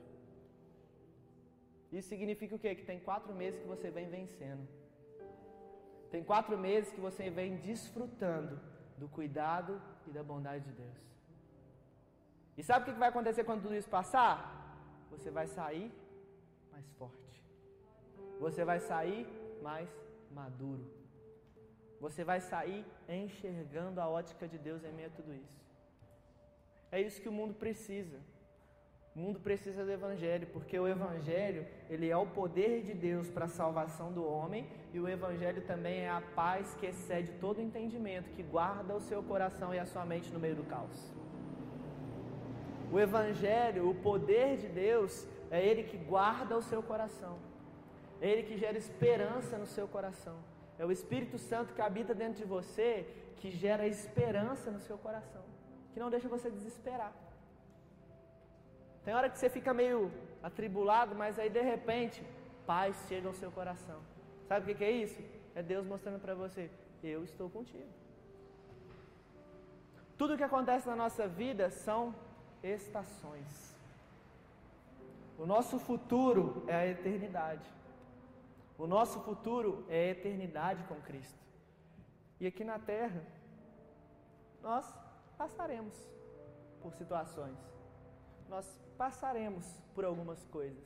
Isso 1.92 2.08
significa 2.08 2.56
o 2.56 2.58
quê? 2.58 2.74
Que 2.74 2.84
tem 2.84 2.98
quatro 2.98 3.32
meses 3.32 3.60
que 3.60 3.68
você 3.68 3.88
vem 3.88 4.08
vencendo. 4.08 4.66
Tem 6.10 6.24
quatro 6.24 6.58
meses 6.58 6.92
que 6.92 7.00
você 7.00 7.30
vem 7.30 7.56
desfrutando 7.68 8.58
do 8.98 9.08
cuidado 9.08 9.80
e 10.08 10.10
da 10.10 10.24
bondade 10.24 10.64
de 10.64 10.72
Deus. 10.72 10.98
E 12.58 12.64
sabe 12.64 12.82
o 12.82 12.92
que 12.92 12.98
vai 12.98 13.10
acontecer 13.10 13.44
quando 13.44 13.62
tudo 13.62 13.76
isso 13.76 13.88
passar? 13.88 14.36
Você 15.12 15.30
vai 15.30 15.46
sair 15.46 15.88
mais 16.72 16.90
forte. 16.98 17.40
Você 18.40 18.64
vai 18.64 18.80
sair 18.80 19.24
mais 19.62 19.88
maduro. 20.32 20.84
Você 22.00 22.24
vai 22.24 22.40
sair 22.40 22.84
enxergando 23.08 24.00
a 24.00 24.08
ótica 24.08 24.48
de 24.48 24.58
Deus 24.58 24.82
em 24.82 24.92
meio 24.92 25.10
a 25.12 25.16
tudo 25.18 25.32
isso. 25.32 25.60
É 26.90 27.00
isso 27.00 27.22
que 27.22 27.28
o 27.28 27.38
mundo 27.40 27.54
precisa. 27.54 28.18
O 29.16 29.18
mundo 29.18 29.40
precisa 29.40 29.82
do 29.82 29.90
evangelho, 29.90 30.46
porque 30.52 30.78
o 30.78 30.86
evangelho, 30.86 31.66
ele 31.88 32.10
é 32.10 32.16
o 32.18 32.26
poder 32.26 32.82
de 32.82 32.92
Deus 32.92 33.30
para 33.30 33.46
a 33.46 33.48
salvação 33.48 34.12
do 34.12 34.22
homem, 34.22 34.68
e 34.92 35.00
o 35.00 35.08
evangelho 35.08 35.62
também 35.62 36.00
é 36.00 36.10
a 36.10 36.20
paz 36.20 36.74
que 36.74 36.84
excede 36.84 37.32
todo 37.40 37.62
entendimento, 37.62 38.28
que 38.36 38.42
guarda 38.42 38.94
o 38.94 39.00
seu 39.00 39.22
coração 39.22 39.74
e 39.74 39.78
a 39.78 39.86
sua 39.86 40.04
mente 40.04 40.30
no 40.30 40.38
meio 40.38 40.54
do 40.54 40.64
caos. 40.64 41.10
O 42.92 43.00
evangelho, 43.00 43.88
o 43.88 43.94
poder 43.94 44.58
de 44.58 44.68
Deus, 44.68 45.26
é 45.50 45.66
ele 45.66 45.84
que 45.84 45.96
guarda 45.96 46.54
o 46.54 46.60
seu 46.62 46.82
coração. 46.82 47.38
É 48.20 48.28
ele 48.28 48.42
que 48.42 48.58
gera 48.58 48.76
esperança 48.76 49.56
no 49.56 49.66
seu 49.66 49.88
coração. 49.88 50.36
É 50.78 50.84
o 50.84 50.92
Espírito 50.92 51.38
Santo 51.38 51.72
que 51.72 51.80
habita 51.80 52.14
dentro 52.14 52.36
de 52.36 52.44
você 52.44 53.06
que 53.36 53.50
gera 53.50 53.86
esperança 53.86 54.70
no 54.70 54.78
seu 54.78 54.98
coração, 54.98 55.42
que 55.94 56.00
não 56.00 56.10
deixa 56.10 56.28
você 56.28 56.50
desesperar. 56.50 57.25
Tem 59.06 59.14
hora 59.14 59.30
que 59.30 59.38
você 59.38 59.48
fica 59.48 59.72
meio 59.72 60.10
atribulado, 60.42 61.14
mas 61.14 61.38
aí 61.38 61.48
de 61.48 61.60
repente, 61.60 62.26
paz 62.66 62.96
chega 63.06 63.28
ao 63.28 63.34
seu 63.34 63.52
coração. 63.52 64.00
Sabe 64.48 64.72
o 64.72 64.76
que 64.76 64.82
é 64.82 64.90
isso? 64.90 65.22
É 65.54 65.62
Deus 65.62 65.86
mostrando 65.86 66.20
para 66.20 66.34
você: 66.34 66.68
eu 67.00 67.22
estou 67.22 67.48
contigo. 67.48 67.88
Tudo 70.18 70.36
que 70.36 70.42
acontece 70.42 70.88
na 70.88 70.96
nossa 70.96 71.28
vida 71.28 71.70
são 71.70 72.12
estações. 72.64 73.78
O 75.38 75.46
nosso 75.46 75.78
futuro 75.78 76.64
é 76.66 76.74
a 76.74 76.86
eternidade. 76.88 77.68
O 78.76 78.88
nosso 78.88 79.20
futuro 79.20 79.86
é 79.88 80.08
a 80.08 80.10
eternidade 80.16 80.82
com 80.88 80.96
Cristo. 80.96 81.38
E 82.40 82.46
aqui 82.48 82.64
na 82.64 82.80
terra, 82.80 83.22
nós 84.60 84.84
passaremos 85.38 85.94
por 86.82 86.92
situações. 86.92 87.75
Nós 88.48 88.66
passaremos 88.96 89.64
por 89.94 90.04
algumas 90.04 90.42
coisas, 90.46 90.84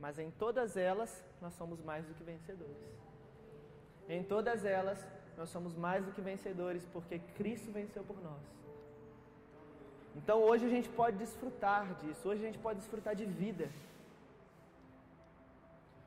mas 0.00 0.18
em 0.18 0.30
todas 0.30 0.76
elas 0.76 1.24
nós 1.40 1.54
somos 1.54 1.80
mais 1.82 2.06
do 2.06 2.14
que 2.14 2.24
vencedores. 2.24 2.76
Em 4.08 4.22
todas 4.22 4.64
elas 4.64 5.04
nós 5.36 5.50
somos 5.50 5.74
mais 5.74 6.04
do 6.04 6.12
que 6.12 6.20
vencedores 6.20 6.84
porque 6.92 7.18
Cristo 7.36 7.70
venceu 7.70 8.02
por 8.04 8.20
nós. 8.22 8.42
Então 10.14 10.42
hoje 10.42 10.64
a 10.64 10.68
gente 10.68 10.88
pode 10.88 11.18
desfrutar 11.18 11.94
disso, 12.00 12.28
hoje 12.28 12.42
a 12.42 12.46
gente 12.46 12.58
pode 12.58 12.78
desfrutar 12.78 13.14
de 13.14 13.26
vida. 13.26 13.70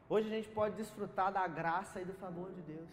Hoje 0.10 0.28
a 0.28 0.32
gente 0.32 0.49
pode 0.49 0.75
desfrutar 0.75 1.32
da 1.32 1.47
graça 1.47 2.02
e 2.02 2.06
do 2.06 2.13
favor 2.13 2.52
de 2.52 2.62
Deus. 2.62 2.89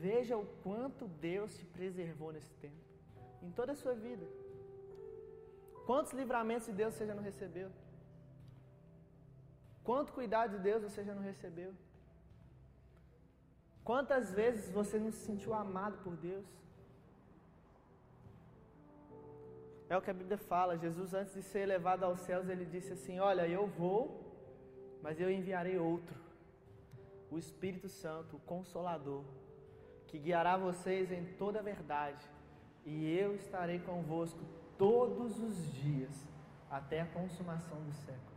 Veja 0.00 0.36
o 0.36 0.46
quanto 0.62 1.06
Deus 1.06 1.56
te 1.58 1.66
preservou 1.66 2.32
nesse 2.32 2.54
tempo, 2.54 2.82
em 3.42 3.50
toda 3.50 3.72
a 3.72 3.76
sua 3.76 3.92
vida. 3.92 4.26
Quantos 5.86 6.12
livramentos 6.12 6.66
de 6.66 6.72
Deus 6.72 6.94
você 6.94 7.06
já 7.06 7.14
não 7.14 7.22
recebeu? 7.22 7.70
Quanto 9.84 10.12
cuidado 10.12 10.56
de 10.56 10.62
Deus 10.68 10.82
você 10.82 11.04
já 11.04 11.14
não 11.14 11.22
recebeu? 11.22 11.72
Quantas 13.84 14.32
vezes 14.32 14.68
você 14.78 14.98
não 14.98 15.12
se 15.12 15.24
sentiu 15.28 15.54
amado 15.54 15.96
por 16.02 16.16
Deus? 16.16 16.44
É 19.88 19.96
o 19.96 20.02
que 20.02 20.10
a 20.10 20.18
Bíblia 20.20 20.36
fala. 20.36 20.76
Jesus, 20.76 21.14
antes 21.14 21.34
de 21.34 21.42
ser 21.42 21.60
elevado 21.60 22.04
aos 22.04 22.18
céus, 22.18 22.48
ele 22.48 22.64
disse 22.64 22.92
assim: 22.92 23.20
Olha, 23.20 23.46
eu 23.46 23.68
vou, 23.68 24.00
mas 25.00 25.20
eu 25.20 25.30
enviarei 25.30 25.78
outro, 25.78 26.16
o 27.30 27.38
Espírito 27.38 27.88
Santo, 27.88 28.34
o 28.36 28.40
Consolador, 28.40 29.22
que 30.08 30.18
guiará 30.18 30.56
vocês 30.56 31.12
em 31.12 31.24
toda 31.34 31.60
a 31.60 31.62
verdade, 31.62 32.28
e 32.84 33.16
eu 33.16 33.36
estarei 33.36 33.78
convosco 33.78 34.44
todos 34.78 35.38
os 35.38 35.72
dias, 35.74 36.14
até 36.70 37.00
a 37.00 37.06
consumação 37.06 37.78
dos 37.84 37.96
séculos. 37.96 38.36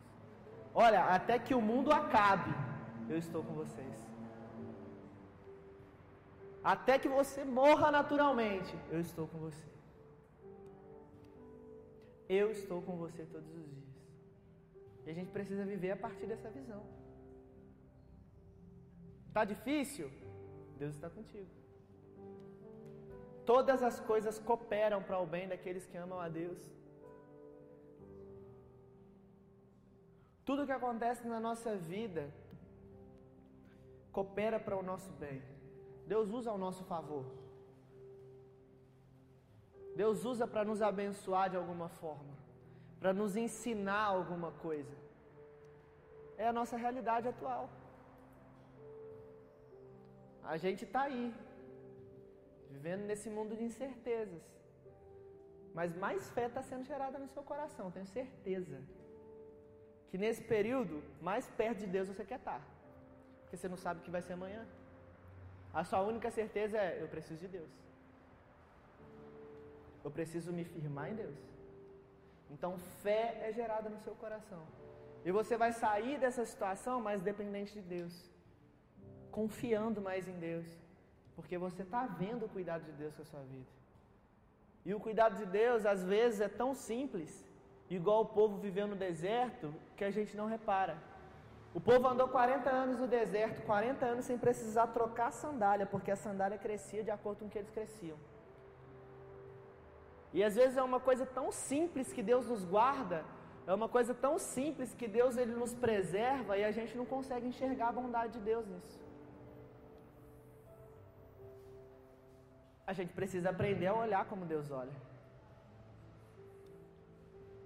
Olha, 0.74 1.04
até 1.06 1.38
que 1.40 1.54
o 1.54 1.62
mundo 1.62 1.92
acabe, 1.92 2.54
eu 3.10 3.18
estou 3.18 3.44
com 3.44 3.54
vocês. 3.54 4.10
Até 6.64 7.00
que 7.00 7.08
você 7.08 7.44
morra 7.44 7.90
naturalmente, 7.92 8.74
eu 8.92 9.00
estou 9.00 9.28
com 9.28 9.40
você. 9.40 9.68
Eu 12.28 12.52
estou 12.52 12.82
com 12.82 12.96
você 12.98 13.26
todos 13.26 13.50
os 13.50 13.66
dias. 13.66 13.90
E 15.06 15.10
a 15.10 15.14
gente 15.14 15.32
precisa 15.32 15.66
viver 15.66 15.92
a 15.92 15.98
partir 15.98 16.28
dessa 16.28 16.50
visão. 16.52 16.84
Tá 19.34 19.44
difícil? 19.46 20.12
Deus 20.78 20.94
está 20.96 21.10
contigo. 21.10 21.50
Todas 23.46 23.82
as 23.82 24.00
coisas 24.00 24.40
cooperam 24.40 25.02
para 25.02 25.20
o 25.20 25.26
bem 25.26 25.48
daqueles 25.48 25.86
que 25.86 25.98
amam 25.98 26.20
a 26.20 26.30
Deus. 26.30 26.60
Tudo 30.46 30.66
que 30.66 30.72
acontece 30.72 31.28
na 31.28 31.40
nossa 31.40 31.76
vida 31.76 32.32
coopera 34.12 34.60
para 34.60 34.76
o 34.76 34.84
nosso 34.84 35.12
bem. 35.14 35.42
Deus 36.08 36.30
usa 36.32 36.50
ao 36.50 36.58
nosso 36.58 36.84
favor. 36.86 37.26
Deus 39.96 40.26
usa 40.26 40.48
para 40.48 40.64
nos 40.66 40.82
abençoar 40.82 41.50
de 41.50 41.58
alguma 41.58 41.90
forma, 41.90 42.34
para 43.00 43.14
nos 43.14 43.36
ensinar 43.36 44.06
alguma 44.06 44.52
coisa. 44.52 44.96
É 46.38 46.48
a 46.48 46.54
nossa 46.54 46.78
realidade 46.78 47.28
atual. 47.28 47.70
A 50.44 50.58
gente 50.58 50.86
está 50.86 51.02
aí, 51.04 51.34
vivendo 52.70 53.04
nesse 53.10 53.30
mundo 53.30 53.56
de 53.56 53.64
incertezas. 53.64 54.44
Mas 55.74 55.96
mais 55.96 56.30
fé 56.32 56.46
está 56.48 56.62
sendo 56.62 56.86
gerada 56.86 57.18
no 57.18 57.28
seu 57.28 57.44
coração, 57.44 57.92
tenho 57.92 58.08
certeza. 58.08 58.80
Que 60.10 60.18
nesse 60.18 60.42
período, 60.42 61.04
mais 61.22 61.48
perto 61.62 61.80
de 61.80 61.88
Deus 61.88 62.08
você 62.08 62.26
quer 62.26 62.40
estar. 62.40 62.62
Porque 63.42 63.58
você 63.58 63.68
não 63.68 63.78
sabe 63.78 64.00
o 64.00 64.04
que 64.04 64.12
vai 64.12 64.22
ser 64.22 64.34
amanhã. 64.34 64.66
A 65.74 65.84
sua 65.84 66.02
única 66.02 66.32
certeza 66.32 66.78
é: 66.78 67.02
eu 67.02 67.08
preciso 67.08 67.40
de 67.40 67.48
Deus. 67.48 67.70
Eu 70.04 70.12
preciso 70.12 70.52
me 70.52 70.64
firmar 70.64 71.12
em 71.12 71.16
Deus. 71.16 71.38
Então, 72.50 72.78
fé 73.04 73.24
é 73.48 73.54
gerada 73.54 73.90
no 73.90 74.00
seu 74.00 74.16
coração. 74.16 74.64
E 75.24 75.32
você 75.32 75.58
vai 75.58 75.72
sair 75.72 76.18
dessa 76.18 76.46
situação 76.46 77.00
mais 77.02 77.22
dependente 77.22 77.74
de 77.74 77.82
Deus, 77.82 78.32
confiando 79.30 80.02
mais 80.02 80.28
em 80.28 80.38
Deus, 80.40 80.66
porque 81.40 81.58
você 81.58 81.84
está 81.84 82.06
vendo 82.06 82.46
o 82.46 82.50
cuidado 82.50 82.84
de 82.84 82.92
Deus 83.02 83.16
com 83.16 83.22
a 83.22 83.26
sua 83.26 83.44
vida. 83.52 83.72
E 84.86 84.94
o 84.94 85.00
cuidado 85.00 85.36
de 85.42 85.46
Deus, 85.46 85.86
às 85.86 86.04
vezes, 86.04 86.42
é 86.42 86.50
tão 86.50 86.74
simples, 86.74 87.32
igual 87.90 88.22
o 88.24 88.32
povo 88.40 88.58
viveu 88.58 88.86
no 88.86 88.98
deserto, 89.08 89.74
que 89.96 90.04
a 90.04 90.12
gente 90.12 90.36
não 90.36 90.48
repara. 90.48 90.98
O 91.74 91.80
povo 91.80 92.06
andou 92.10 92.28
40 92.28 92.70
anos 92.70 93.00
no 93.00 93.08
deserto, 93.08 93.62
40 93.62 94.06
anos 94.06 94.26
sem 94.26 94.38
precisar 94.38 94.88
trocar 94.88 95.28
a 95.28 95.38
sandália, 95.44 95.86
porque 95.86 96.12
a 96.12 96.18
sandália 96.18 96.58
crescia 96.58 97.04
de 97.08 97.12
acordo 97.18 97.40
com 97.40 97.46
o 97.46 97.50
que 97.50 97.60
eles 97.60 97.72
cresciam. 97.72 98.18
E 100.34 100.44
às 100.44 100.56
vezes 100.56 100.76
é 100.76 100.84
uma 100.84 101.00
coisa 101.00 101.26
tão 101.26 101.52
simples 101.54 102.12
que 102.12 102.22
Deus 102.22 102.48
nos 102.48 102.66
guarda, 102.66 103.24
é 103.66 103.74
uma 103.74 103.88
coisa 103.88 104.14
tão 104.14 104.38
simples 104.38 104.94
que 104.94 105.08
Deus 105.08 105.38
ele 105.38 105.54
nos 105.54 105.74
preserva 105.74 106.58
e 106.58 106.66
a 106.66 106.72
gente 106.72 106.98
não 106.98 107.06
consegue 107.06 107.48
enxergar 107.48 107.90
a 107.90 107.98
bondade 108.02 108.34
de 108.34 108.40
Deus 108.40 108.68
nisso. 108.68 108.99
A 112.90 112.94
gente 112.98 113.14
precisa 113.14 113.52
aprender 113.52 113.86
a 113.86 113.94
olhar 113.94 114.26
como 114.26 114.48
Deus 114.54 114.72
olha. 114.72 114.96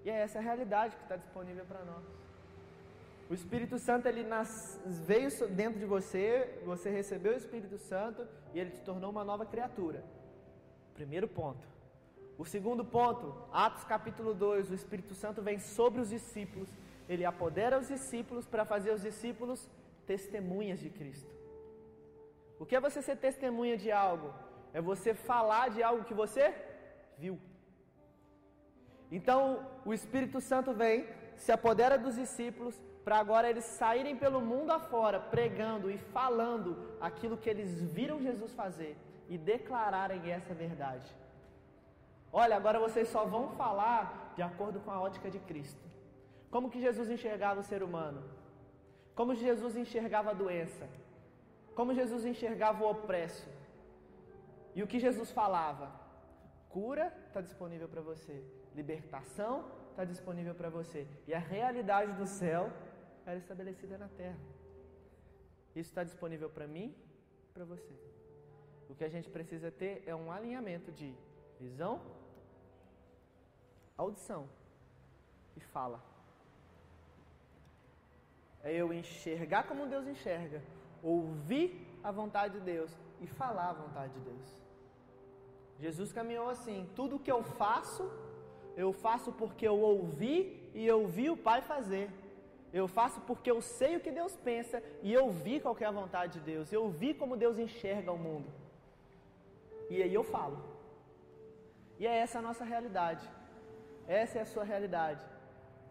E 0.04 0.10
é 0.10 0.18
essa 0.24 0.40
a 0.40 0.42
realidade 0.42 0.98
que 0.98 1.04
está 1.04 1.16
disponível 1.16 1.64
para 1.66 1.82
nós. 1.86 2.04
O 3.30 3.34
Espírito 3.34 3.80
Santo 3.80 4.06
ele 4.06 4.24
nas, 4.24 4.78
veio 4.86 5.30
dentro 5.48 5.80
de 5.80 5.86
você, 5.86 6.60
você 6.66 6.90
recebeu 6.90 7.32
o 7.32 7.38
Espírito 7.38 7.78
Santo 7.78 8.28
e 8.54 8.60
ele 8.60 8.72
te 8.72 8.82
tornou 8.82 9.10
uma 9.12 9.24
nova 9.24 9.46
criatura. 9.46 10.04
Primeiro 10.94 11.26
ponto. 11.26 11.66
O 12.38 12.44
segundo 12.44 12.84
ponto, 12.84 13.34
Atos 13.54 13.86
capítulo 13.86 14.34
2, 14.34 14.72
o 14.72 14.74
Espírito 14.74 15.16
Santo 15.16 15.42
vem 15.42 15.58
sobre 15.58 16.02
os 16.02 16.10
discípulos, 16.10 16.68
ele 17.08 17.24
apodera 17.24 17.80
os 17.80 17.88
discípulos 17.88 18.46
para 18.46 18.66
fazer 18.66 18.92
os 18.92 19.04
discípulos 19.04 19.70
testemunhas 20.06 20.82
de 20.82 20.90
Cristo. 20.90 21.34
O 22.60 22.66
que 22.66 22.76
é 22.76 22.82
você 22.82 23.02
ser 23.02 23.16
testemunha 23.16 23.78
de 23.78 23.90
algo? 23.90 24.34
É 24.74 24.82
você 24.82 25.14
falar 25.14 25.70
de 25.70 25.82
algo 25.84 26.04
que 26.04 26.14
você 26.14 26.54
viu. 27.18 27.40
Então, 29.12 29.40
o 29.86 29.94
Espírito 29.94 30.42
Santo 30.42 30.74
vem, 30.74 31.08
se 31.36 31.52
apodera 31.52 31.98
dos 31.98 32.16
discípulos, 32.16 32.82
para 33.04 33.20
agora 33.20 33.50
eles 33.50 33.66
saírem 33.66 34.16
pelo 34.16 34.42
mundo 34.42 34.72
afora, 34.72 35.20
pregando 35.20 35.92
e 35.92 35.98
falando 35.98 36.70
aquilo 37.00 37.38
que 37.38 37.50
eles 37.50 37.82
viram 37.98 38.22
Jesus 38.22 38.54
fazer 38.54 38.98
e 39.30 39.38
declararem 39.38 40.32
essa 40.32 40.54
verdade. 40.54 41.10
Olha, 42.32 42.56
agora 42.56 42.80
vocês 42.80 43.08
só 43.10 43.26
vão 43.26 43.50
falar 43.52 44.34
de 44.36 44.42
acordo 44.42 44.80
com 44.80 44.90
a 44.90 45.00
ótica 45.00 45.30
de 45.30 45.40
Cristo. 45.40 45.84
Como 46.50 46.70
que 46.72 46.82
Jesus 46.82 47.10
enxergava 47.10 47.60
o 47.60 47.64
ser 47.72 47.84
humano? 47.84 48.24
Como 49.14 49.36
Jesus 49.36 49.76
enxergava 49.76 50.32
a 50.32 50.34
doença? 50.34 50.88
Como 51.76 51.94
Jesus 51.94 52.26
enxergava 52.26 52.84
o 52.84 52.90
opresso? 52.90 53.48
E 54.76 54.82
o 54.82 54.88
que 54.88 55.00
Jesus 55.00 55.32
falava? 55.32 55.92
Cura 56.70 57.14
está 57.28 57.42
disponível 57.42 57.88
para 57.88 58.02
você, 58.02 58.44
libertação 58.76 59.66
está 59.92 60.04
disponível 60.04 60.56
para 60.56 60.70
você, 60.70 61.08
e 61.28 61.34
a 61.34 61.40
realidade 61.40 62.14
do 62.14 62.26
céu 62.26 62.72
era 63.26 63.38
estabelecida 63.38 63.98
na 63.98 64.08
terra. 64.08 64.40
Isso 65.76 65.90
está 65.90 66.04
disponível 66.04 66.50
para 66.50 66.68
mim 66.68 66.96
para 67.54 67.64
você. 67.64 67.94
O 68.90 68.96
que 68.96 69.04
a 69.04 69.10
gente 69.10 69.30
precisa 69.30 69.72
ter 69.72 70.04
é 70.06 70.16
um 70.16 70.32
alinhamento 70.32 70.92
de 70.92 71.16
visão, 71.60 72.02
audição 73.98 74.50
e 75.56 75.60
fala. 75.60 76.04
É 78.64 78.72
eu 78.74 78.94
enxergar 78.94 79.68
como 79.68 79.88
Deus 79.88 80.08
enxerga, 80.08 80.62
ouvir 81.02 81.88
a 82.04 82.12
vontade 82.12 82.60
de 82.60 82.62
Deus 82.62 82.92
e 83.22 83.28
falar 83.28 83.70
a 83.70 83.74
vontade 83.74 84.14
de 84.14 84.20
Deus. 84.22 84.63
Jesus 85.80 86.12
caminhou 86.12 86.50
assim: 86.50 86.90
tudo 86.96 87.20
que 87.20 87.32
eu 87.32 87.44
faço, 87.44 88.10
eu 88.76 88.92
faço 88.94 89.32
porque 89.32 89.68
eu 89.68 89.80
ouvi 89.80 90.70
e 90.74 90.86
eu 90.86 91.08
vi 91.08 91.30
o 91.30 91.38
Pai 91.38 91.62
fazer. 91.62 92.10
Eu 92.74 92.88
faço 92.88 93.22
porque 93.22 93.52
eu 93.52 93.62
sei 93.62 93.96
o 93.96 94.00
que 94.00 94.12
Deus 94.12 94.36
pensa 94.36 94.82
e 95.04 95.14
eu 95.14 95.30
vi 95.30 95.60
qual 95.60 95.78
é 95.80 95.86
a 95.86 95.92
vontade 95.92 96.40
de 96.40 96.46
Deus. 96.52 96.74
Eu 96.74 96.90
vi 96.90 97.14
como 97.14 97.38
Deus 97.38 97.60
enxerga 97.60 98.12
o 98.12 98.18
mundo. 98.18 98.50
E 99.90 100.02
aí 100.02 100.14
eu 100.14 100.24
falo. 100.24 100.58
E 102.00 102.08
é 102.08 102.18
essa 102.18 102.40
a 102.40 102.42
nossa 102.42 102.64
realidade. 102.64 103.30
Essa 104.08 104.40
é 104.40 104.42
a 104.42 104.46
sua 104.46 104.64
realidade. 104.64 105.24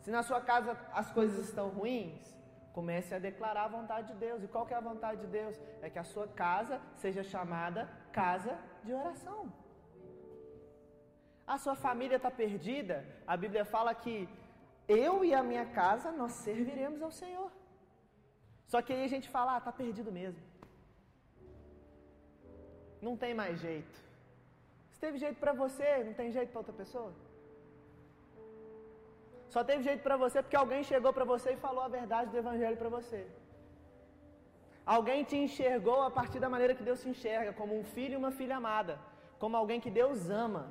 Se 0.01 0.11
na 0.11 0.25
sua 0.25 0.40
casa 0.40 0.77
as 0.92 1.12
coisas 1.12 1.38
estão 1.49 1.68
ruins, 1.68 2.37
comece 2.73 3.14
a 3.14 3.18
declarar 3.21 3.64
a 3.66 3.68
vontade 3.68 4.09
de 4.12 4.14
Deus. 4.14 4.42
E 4.42 4.49
qual 4.49 4.66
é 4.68 4.75
a 4.75 4.81
vontade 4.81 5.21
de 5.21 5.29
Deus? 5.29 5.57
É 5.81 5.88
que 5.88 6.01
a 6.01 6.05
sua 6.05 6.27
casa 6.27 6.81
seja 6.97 7.23
chamada 7.23 7.88
casa 8.11 8.59
de 8.83 8.92
oração. 8.92 9.53
A 11.46 11.59
sua 11.59 11.74
família 11.74 12.16
está 12.16 12.31
perdida. 12.31 13.05
A 13.26 13.37
Bíblia 13.37 13.64
fala 13.64 13.94
que 13.94 14.28
eu 14.88 15.24
e 15.24 15.35
a 15.35 15.42
minha 15.42 15.66
casa 15.66 16.11
nós 16.12 16.33
serviremos 16.33 17.02
ao 17.02 17.11
Senhor. 17.11 17.50
Só 18.66 18.81
que 18.81 18.92
aí 18.92 19.05
a 19.05 19.09
gente 19.09 19.28
fala, 19.28 19.55
ah, 19.55 19.59
está 19.59 19.72
perdido 19.72 20.11
mesmo. 20.12 20.42
Não 23.00 23.16
tem 23.16 23.35
mais 23.35 23.59
jeito. 23.61 23.96
Se 24.90 25.00
teve 25.00 25.18
jeito 25.18 25.38
para 25.38 25.52
você, 25.52 26.05
não 26.05 26.14
tem 26.14 26.31
jeito 26.31 26.50
para 26.50 26.61
outra 26.61 26.72
pessoa? 26.72 27.12
Só 29.48 29.62
teve 29.62 29.83
jeito 29.83 30.02
para 30.02 30.16
você 30.16 30.40
porque 30.42 30.57
alguém 30.57 30.83
chegou 30.83 31.12
para 31.12 31.24
você 31.24 31.52
e 31.52 31.57
falou 31.57 31.83
a 31.85 31.88
verdade 31.88 32.31
do 32.31 32.38
Evangelho 32.38 32.76
para 32.76 32.88
você. 32.88 33.26
Alguém 34.85 35.22
te 35.24 35.37
enxergou 35.37 36.02
a 36.02 36.11
partir 36.11 36.40
da 36.40 36.48
maneira 36.48 36.74
que 36.74 36.83
Deus 36.83 37.00
se 37.00 37.09
enxerga, 37.09 37.52
como 37.52 37.78
um 37.78 37.85
filho 37.85 38.14
e 38.14 38.16
uma 38.16 38.33
filha 38.33 38.57
amada, 38.57 38.98
como 39.38 39.57
alguém 39.57 39.81
que 39.81 39.90
Deus 39.90 40.31
ama 40.31 40.62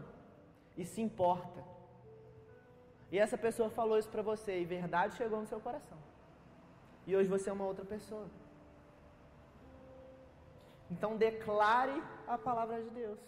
e 0.82 0.86
se 0.86 1.02
importa. 1.02 1.63
E 3.12 3.17
essa 3.17 3.38
pessoa 3.38 3.70
falou 3.70 3.98
isso 3.98 4.10
para 4.10 4.22
você 4.22 4.60
e 4.60 4.65
verdade 4.65 5.15
chegou 5.15 5.39
no 5.39 5.48
seu 5.48 5.60
coração. 5.60 5.98
E 7.06 7.15
hoje 7.15 7.30
você 7.30 7.50
é 7.50 7.54
uma 7.54 7.65
outra 7.65 7.86
pessoa. 7.86 8.28
Então 10.89 11.17
declare 11.17 12.02
a 12.28 12.38
palavra 12.38 12.82
de 12.82 12.89
Deus. 12.89 13.20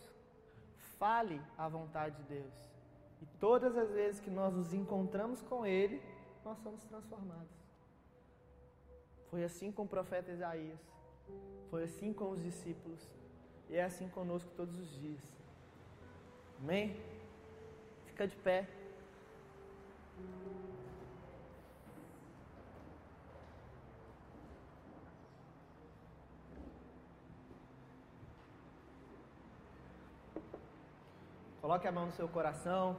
Fale 0.98 1.42
a 1.58 1.68
vontade 1.68 2.16
de 2.18 2.24
Deus. 2.24 2.54
E 3.22 3.26
todas 3.40 3.78
as 3.78 3.92
vezes 3.92 4.20
que 4.20 4.30
nós 4.30 4.54
nos 4.54 4.74
encontramos 4.74 5.42
com 5.42 5.66
Ele, 5.66 6.02
nós 6.44 6.58
somos 6.60 6.84
transformados. 6.84 7.64
Foi 9.30 9.44
assim 9.44 9.72
com 9.72 9.84
o 9.84 9.88
profeta 9.88 10.32
Isaías. 10.32 10.80
Foi 11.70 11.84
assim 11.84 12.14
com 12.14 12.30
os 12.30 12.42
discípulos. 12.42 13.10
E 13.70 13.76
é 13.76 13.84
assim 13.84 14.08
conosco 14.10 14.50
todos 14.56 14.78
os 14.78 14.90
dias. 15.00 15.22
Amém? 16.62 17.13
Fica 18.14 18.28
de 18.28 18.36
pé. 18.36 18.68
Coloque 31.60 31.88
a 31.88 31.92
mão 31.92 32.06
no 32.06 32.12
seu 32.12 32.28
coração. 32.30 32.96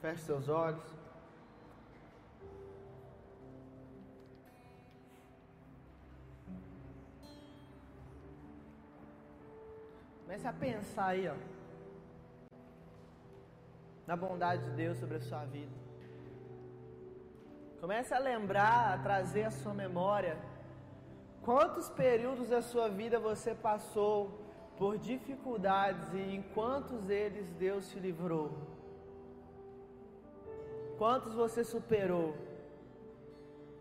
Feche 0.00 0.22
seus 0.22 0.48
olhos. 0.48 0.82
Comece 10.24 10.48
a 10.48 10.52
pensar 10.52 11.06
aí, 11.06 11.28
ó 11.28 11.57
na 14.08 14.16
bondade 14.16 14.62
de 14.64 14.70
Deus 14.70 14.96
sobre 14.96 15.16
a 15.18 15.20
sua 15.20 15.44
vida. 15.44 15.76
Comece 17.78 18.14
a 18.14 18.18
lembrar, 18.18 18.94
a 18.94 18.98
trazer 19.06 19.44
a 19.44 19.50
sua 19.50 19.74
memória 19.74 20.34
quantos 21.42 21.90
períodos 21.90 22.48
da 22.48 22.62
sua 22.62 22.88
vida 22.88 23.20
você 23.20 23.54
passou 23.54 24.16
por 24.78 24.96
dificuldades 24.96 26.06
e 26.14 26.22
em 26.36 26.42
quantos 26.54 27.10
eles 27.10 27.46
Deus 27.66 27.90
te 27.90 27.98
livrou. 28.00 28.48
Quantos 30.96 31.34
você 31.34 31.62
superou? 31.62 32.34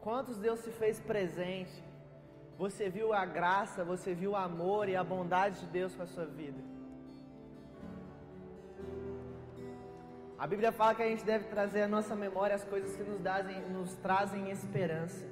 Quantos 0.01 0.37
Deus 0.37 0.59
se 0.59 0.71
fez 0.71 0.99
presente? 0.99 1.81
Você 2.57 2.89
viu 2.89 3.13
a 3.13 3.25
graça, 3.25 3.89
você 3.93 4.13
viu 4.13 4.31
o 4.31 4.35
amor 4.35 4.89
e 4.89 4.95
a 4.97 5.05
bondade 5.05 5.61
de 5.61 5.67
Deus 5.67 5.95
com 5.95 6.03
a 6.03 6.07
sua 6.07 6.25
vida. 6.25 6.76
A 10.38 10.45
Bíblia 10.45 10.71
fala 10.71 10.93
que 10.93 11.02
a 11.02 11.08
gente 11.08 11.26
deve 11.26 11.45
trazer 11.45 11.82
à 11.82 11.88
nossa 11.88 12.15
memória 12.15 12.56
as 12.56 12.63
coisas 12.63 12.95
que 12.95 13.04
nos, 13.04 13.19
dazem, 13.19 13.60
nos 13.69 13.95
trazem 13.95 14.52
esperança. 14.52 15.26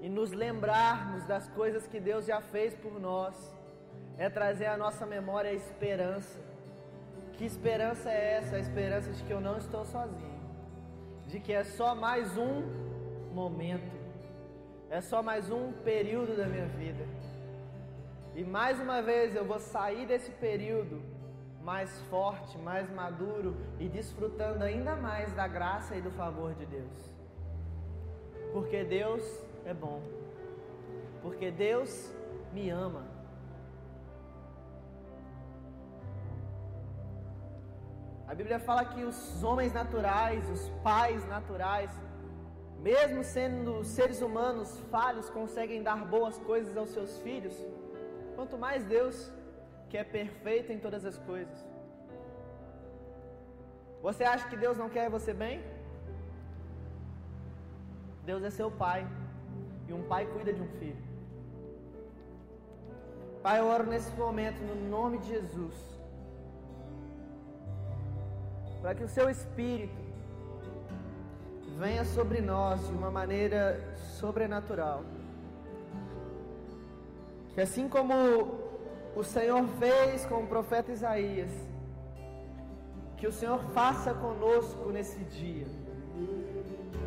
E 0.00 0.08
nos 0.08 0.30
lembrarmos 0.30 1.24
das 1.24 1.48
coisas 1.48 1.88
que 1.88 1.98
Deus 1.98 2.24
já 2.24 2.40
fez 2.40 2.72
por 2.72 3.00
nós. 3.00 3.34
É 4.16 4.30
trazer 4.30 4.66
à 4.66 4.76
nossa 4.76 5.04
memória 5.04 5.50
a 5.50 5.54
esperança. 5.54 6.38
Que 7.32 7.44
esperança 7.44 8.08
é 8.08 8.34
essa? 8.34 8.56
A 8.56 8.60
esperança 8.60 9.10
de 9.10 9.24
que 9.24 9.32
eu 9.32 9.40
não 9.40 9.58
estou 9.58 9.84
sozinho. 9.84 10.40
De 11.26 11.40
que 11.40 11.52
é 11.52 11.64
só 11.64 11.92
mais 11.92 12.38
um 12.38 12.62
momento. 13.34 13.98
É 14.88 15.00
só 15.00 15.20
mais 15.20 15.50
um 15.50 15.72
período 15.72 16.36
da 16.36 16.46
minha 16.46 16.66
vida. 16.66 17.04
E 18.36 18.44
mais 18.44 18.78
uma 18.78 19.02
vez 19.02 19.34
eu 19.34 19.44
vou 19.44 19.58
sair 19.58 20.06
desse 20.06 20.30
período 20.30 21.02
mais 21.70 21.92
forte, 22.10 22.58
mais 22.58 22.90
maduro 22.90 23.56
e 23.78 23.88
desfrutando 23.88 24.64
ainda 24.64 24.96
mais 24.96 25.32
da 25.34 25.46
graça 25.46 25.94
e 25.94 26.00
do 26.00 26.10
favor 26.10 26.52
de 26.52 26.66
Deus. 26.66 26.98
Porque 28.52 28.82
Deus 28.82 29.22
é 29.64 29.72
bom. 29.72 30.02
Porque 31.22 31.48
Deus 31.52 32.12
me 32.52 32.68
ama. 32.70 33.04
A 38.26 38.34
Bíblia 38.34 38.58
fala 38.58 38.84
que 38.84 39.04
os 39.04 39.44
homens 39.44 39.72
naturais, 39.72 40.50
os 40.50 40.68
pais 40.82 41.24
naturais, 41.28 41.90
mesmo 42.80 43.22
sendo 43.22 43.84
seres 43.84 44.20
humanos 44.20 44.76
falhos, 44.90 45.30
conseguem 45.30 45.84
dar 45.84 46.04
boas 46.04 46.36
coisas 46.38 46.76
aos 46.76 46.90
seus 46.90 47.16
filhos. 47.18 47.54
Quanto 48.34 48.58
mais 48.58 48.84
Deus 48.84 49.32
que 49.90 49.98
é 49.98 50.04
perfeito 50.04 50.72
em 50.72 50.78
todas 50.78 51.04
as 51.04 51.18
coisas. 51.18 51.69
Você 54.02 54.24
acha 54.24 54.48
que 54.48 54.56
Deus 54.56 54.78
não 54.78 54.88
quer 54.88 55.10
você 55.10 55.32
bem? 55.32 55.62
Deus 58.24 58.42
é 58.42 58.50
seu 58.50 58.70
pai. 58.70 59.06
E 59.88 59.92
um 59.92 60.02
pai 60.02 60.26
cuida 60.26 60.52
de 60.52 60.60
um 60.60 60.68
filho. 60.78 61.02
Pai, 63.42 63.58
eu 63.58 63.66
oro 63.66 63.84
nesse 63.84 64.10
momento 64.16 64.60
no 64.62 64.88
nome 64.88 65.18
de 65.18 65.28
Jesus. 65.28 65.74
Para 68.80 68.94
que 68.94 69.04
o 69.04 69.08
seu 69.08 69.28
Espírito 69.28 70.00
venha 71.78 72.04
sobre 72.04 72.40
nós 72.40 72.86
de 72.86 72.92
uma 72.92 73.10
maneira 73.10 73.80
sobrenatural. 74.18 75.02
Que 77.54 77.60
assim 77.62 77.88
como 77.88 78.14
o 79.16 79.24
Senhor 79.24 79.66
fez 79.78 80.24
com 80.26 80.44
o 80.44 80.46
profeta 80.46 80.92
Isaías. 80.92 81.50
Que 83.20 83.26
o 83.26 83.32
Senhor 83.32 83.60
faça 83.74 84.14
conosco 84.14 84.90
nesse 84.90 85.18
dia. 85.24 85.66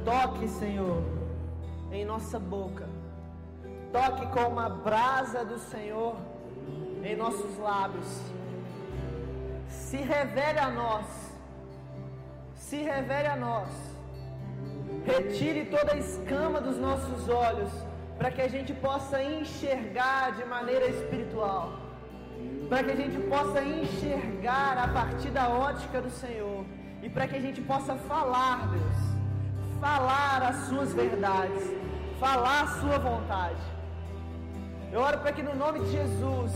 Toque, 0.05 0.47
Senhor, 0.47 1.01
em 1.91 2.05
nossa 2.05 2.38
boca. 2.38 2.88
Toque 3.91 4.28
com 4.28 4.47
uma 4.47 4.70
brasa 4.70 5.43
do 5.43 5.57
Senhor 5.57 6.16
em 7.03 7.16
nossos 7.16 7.57
lábios. 7.57 8.22
se 9.70 9.97
revele 9.97 10.59
a 10.59 10.70
nós. 10.70 11.05
Se 12.55 12.78
revele 12.78 13.28
a 13.28 13.36
nós. 13.36 13.70
Retire 15.05 15.66
toda 15.66 15.93
a 15.93 15.97
escama 15.97 16.61
dos 16.61 16.78
nossos 16.78 17.28
olhos, 17.28 17.72
para 18.20 18.30
que 18.30 18.41
a 18.41 18.47
gente 18.47 18.72
possa 18.72 19.22
enxergar 19.24 20.36
de 20.38 20.45
maneira 20.45 20.88
espiritual. 20.88 21.83
Para 22.70 22.84
que 22.84 22.91
a 22.91 22.95
gente 22.95 23.18
possa 23.28 23.61
enxergar 23.64 24.78
a 24.78 24.88
partir 24.88 25.30
da 25.30 25.49
ótica 25.49 26.01
do 26.01 26.09
Senhor. 26.09 26.66
E 27.01 27.09
para 27.09 27.28
que 27.28 27.36
a 27.36 27.39
gente 27.39 27.61
possa 27.61 27.95
falar, 27.95 28.70
Deus. 28.70 29.80
Falar 29.80 30.43
as 30.43 30.68
suas 30.68 30.93
verdades. 30.93 31.64
Falar 32.20 32.64
a 32.64 32.68
sua 32.80 32.97
vontade. 32.97 33.61
Eu 34.91 35.01
oro 35.01 35.18
para 35.20 35.32
que 35.32 35.41
no 35.41 35.55
nome 35.55 35.80
de 35.80 35.91
Jesus 35.91 36.51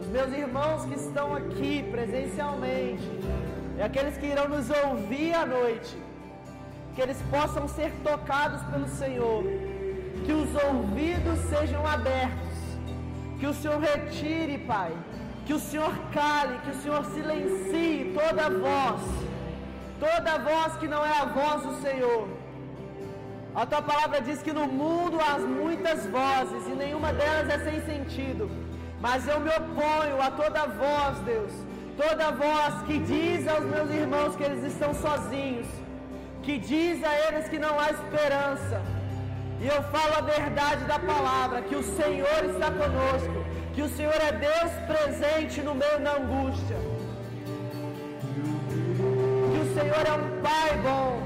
os 0.00 0.06
meus 0.06 0.32
irmãos 0.32 0.84
que 0.84 0.94
estão 0.94 1.34
aqui 1.34 1.84
presencialmente 1.90 3.08
e 3.76 3.82
aqueles 3.82 4.16
que 4.16 4.26
irão 4.26 4.48
nos 4.48 4.68
ouvir 4.70 5.34
à 5.34 5.46
noite, 5.46 5.96
que 6.94 7.00
eles 7.00 7.20
possam 7.30 7.66
ser 7.66 7.90
tocados 8.04 8.62
pelo 8.70 8.86
Senhor, 8.88 9.42
que 10.24 10.32
os 10.32 10.54
ouvidos 10.64 11.38
sejam 11.48 11.86
abertos, 11.86 12.51
que 13.42 13.48
o 13.48 13.54
Senhor 13.54 13.80
retire, 13.80 14.56
Pai, 14.58 14.92
que 15.44 15.52
o 15.52 15.58
Senhor 15.58 15.92
cale, 16.12 16.60
que 16.64 16.70
o 16.70 16.80
Senhor 16.80 17.04
silencie 17.06 18.14
toda 18.14 18.48
voz, 18.48 19.00
toda 19.98 20.38
voz 20.38 20.76
que 20.76 20.86
não 20.86 21.04
é 21.04 21.14
a 21.22 21.24
voz 21.24 21.62
do 21.62 21.74
Senhor. 21.82 22.28
A 23.52 23.66
tua 23.66 23.82
palavra 23.82 24.20
diz 24.20 24.40
que 24.40 24.52
no 24.52 24.68
mundo 24.68 25.18
há 25.20 25.40
muitas 25.40 26.06
vozes 26.06 26.68
e 26.68 26.74
nenhuma 26.76 27.12
delas 27.12 27.48
é 27.48 27.58
sem 27.68 27.84
sentido. 27.84 28.48
Mas 29.00 29.26
eu 29.26 29.40
me 29.40 29.50
oponho 29.50 30.22
a 30.22 30.30
toda 30.30 30.68
voz, 30.84 31.18
Deus, 31.24 31.52
toda 31.96 32.30
voz 32.30 32.74
que 32.86 33.00
diz 33.00 33.48
aos 33.48 33.64
meus 33.64 33.90
irmãos 33.90 34.36
que 34.36 34.44
eles 34.44 34.62
estão 34.72 34.94
sozinhos, 34.94 35.66
que 36.44 36.58
diz 36.58 37.02
a 37.02 37.12
eles 37.26 37.48
que 37.48 37.58
não 37.58 37.74
há 37.80 37.90
esperança. 37.90 39.01
E 39.62 39.68
eu 39.68 39.80
falo 39.94 40.12
a 40.18 40.22
verdade 40.22 40.84
da 40.86 40.98
palavra, 40.98 41.62
que 41.62 41.76
o 41.76 41.84
Senhor 41.84 42.40
está 42.52 42.68
conosco, 42.80 43.44
que 43.74 43.82
o 43.82 43.88
Senhor 43.88 44.20
é 44.28 44.32
Deus 44.32 44.72
presente 44.92 45.60
no 45.60 45.72
meio 45.72 46.00
da 46.00 46.16
angústia. 46.16 46.78
Que 49.52 49.60
o 49.64 49.68
Senhor 49.76 50.04
é 50.04 50.14
um 50.20 50.42
Pai 50.42 50.70
bom. 50.82 51.22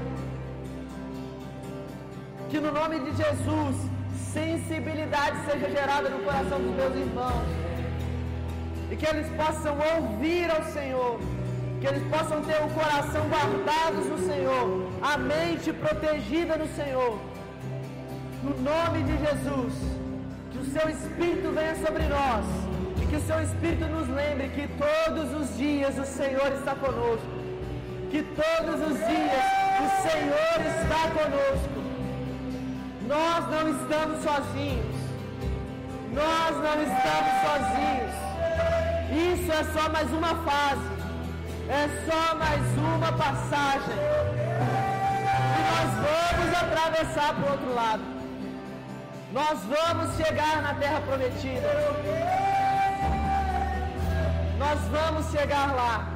Que 2.49 2.59
no 2.59 2.71
nome 2.71 2.99
de 2.99 3.11
Jesus, 3.23 3.75
sensibilidade 4.33 5.37
seja 5.49 5.71
gerada 5.71 6.07
no 6.07 6.19
coração 6.19 6.59
dos 6.59 6.75
meus 6.75 6.95
irmãos 6.95 7.47
e 8.91 8.95
que 8.95 9.05
eles 9.05 9.27
possam 9.35 9.75
ouvir 9.95 10.49
ao 10.51 10.63
Senhor, 10.65 11.19
que 11.81 11.87
eles 11.87 12.03
possam 12.15 12.43
ter 12.43 12.59
o 12.63 12.69
coração 12.69 13.23
guardados 13.27 14.05
no 14.05 14.19
Senhor, 14.19 14.91
a 15.01 15.17
mente 15.17 15.73
protegida 15.73 16.55
no 16.55 16.67
Senhor. 16.75 17.19
No 18.47 18.55
nome 18.61 19.03
de 19.03 19.17
Jesus, 19.25 19.73
que 20.51 20.57
o 20.59 20.65
seu 20.71 20.89
Espírito 20.89 21.51
venha 21.53 21.75
sobre 21.85 22.03
nós 22.03 22.45
e 23.01 23.05
que 23.05 23.17
o 23.17 23.21
seu 23.27 23.43
Espírito 23.43 23.85
nos 23.87 24.07
lembre 24.07 24.47
que 24.55 24.69
todos 24.77 25.33
os 25.33 25.57
dias 25.57 25.97
o 25.97 26.05
Senhor 26.05 26.53
está 26.53 26.73
conosco. 26.75 27.27
Que 28.09 28.23
todos 28.23 28.75
os 28.89 28.97
dias 28.99 29.43
o 29.83 29.89
Senhor 30.07 30.59
está 30.65 31.01
conosco. 31.11 31.79
Nós 33.05 33.49
não 33.49 33.69
estamos 33.69 34.23
sozinhos. 34.23 34.95
Nós 36.13 36.55
não 36.55 36.77
estamos 36.87 37.33
sozinhos. 37.43 38.13
Isso 39.11 39.51
é 39.51 39.63
só 39.73 39.89
mais 39.89 40.09
uma 40.13 40.35
fase. 40.49 40.87
É 41.67 41.89
só 42.09 42.35
mais 42.35 42.61
uma 42.77 43.11
passagem. 43.11 43.97
E 45.53 45.61
nós 45.69 45.89
vamos 46.07 46.57
atravessar 46.63 47.35
para 47.35 47.45
o 47.45 47.51
outro 47.51 47.75
lado. 47.75 48.16
Nós 49.31 49.59
vamos 49.63 50.15
chegar 50.15 50.61
na 50.61 50.73
terra 50.75 51.01
prometida. 51.01 51.67
Nós 54.57 54.79
vamos 54.87 55.25
chegar 55.31 55.75
lá. 55.75 56.13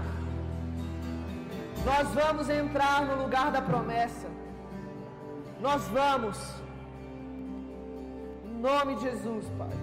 Nós 1.85 2.07
vamos 2.13 2.49
entrar 2.49 3.05
no 3.05 3.21
lugar 3.23 3.51
da 3.51 3.61
promessa. 3.61 4.27
Nós 5.59 5.85
vamos. 5.89 6.37
Em 8.45 8.61
nome 8.61 8.95
de 8.95 9.01
Jesus, 9.01 9.45
Pai. 9.57 9.77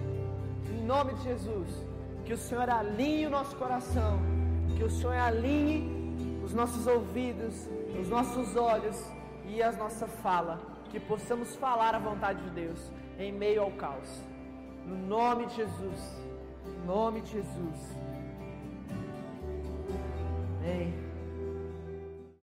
Em 0.71 0.83
nome 0.83 1.13
de 1.13 1.23
Jesus. 1.23 1.69
Que 2.25 2.33
o 2.33 2.37
Senhor 2.37 2.67
alinhe 2.67 3.27
o 3.27 3.29
nosso 3.29 3.55
coração. 3.57 4.19
Que 4.75 4.83
o 4.83 4.89
Senhor 4.89 5.13
alinhe 5.13 6.41
os 6.43 6.53
nossos 6.53 6.87
ouvidos, 6.87 7.69
os 7.99 8.09
nossos 8.09 8.55
olhos 8.55 8.99
e 9.45 9.61
a 9.61 9.71
nossa 9.73 10.07
fala. 10.07 10.59
Que 10.89 10.99
possamos 10.99 11.55
falar 11.55 11.93
a 11.93 11.99
vontade 11.99 12.41
de 12.41 12.49
Deus 12.49 12.91
em 13.19 13.31
meio 13.33 13.61
ao 13.61 13.71
caos. 13.71 14.23
No 14.85 14.95
nome 14.95 15.45
de 15.47 15.55
Jesus. 15.57 16.17
Em 16.65 16.87
nome 16.87 17.21
de 17.21 17.31
Jesus. 17.33 17.95
Amém. 20.57 21.08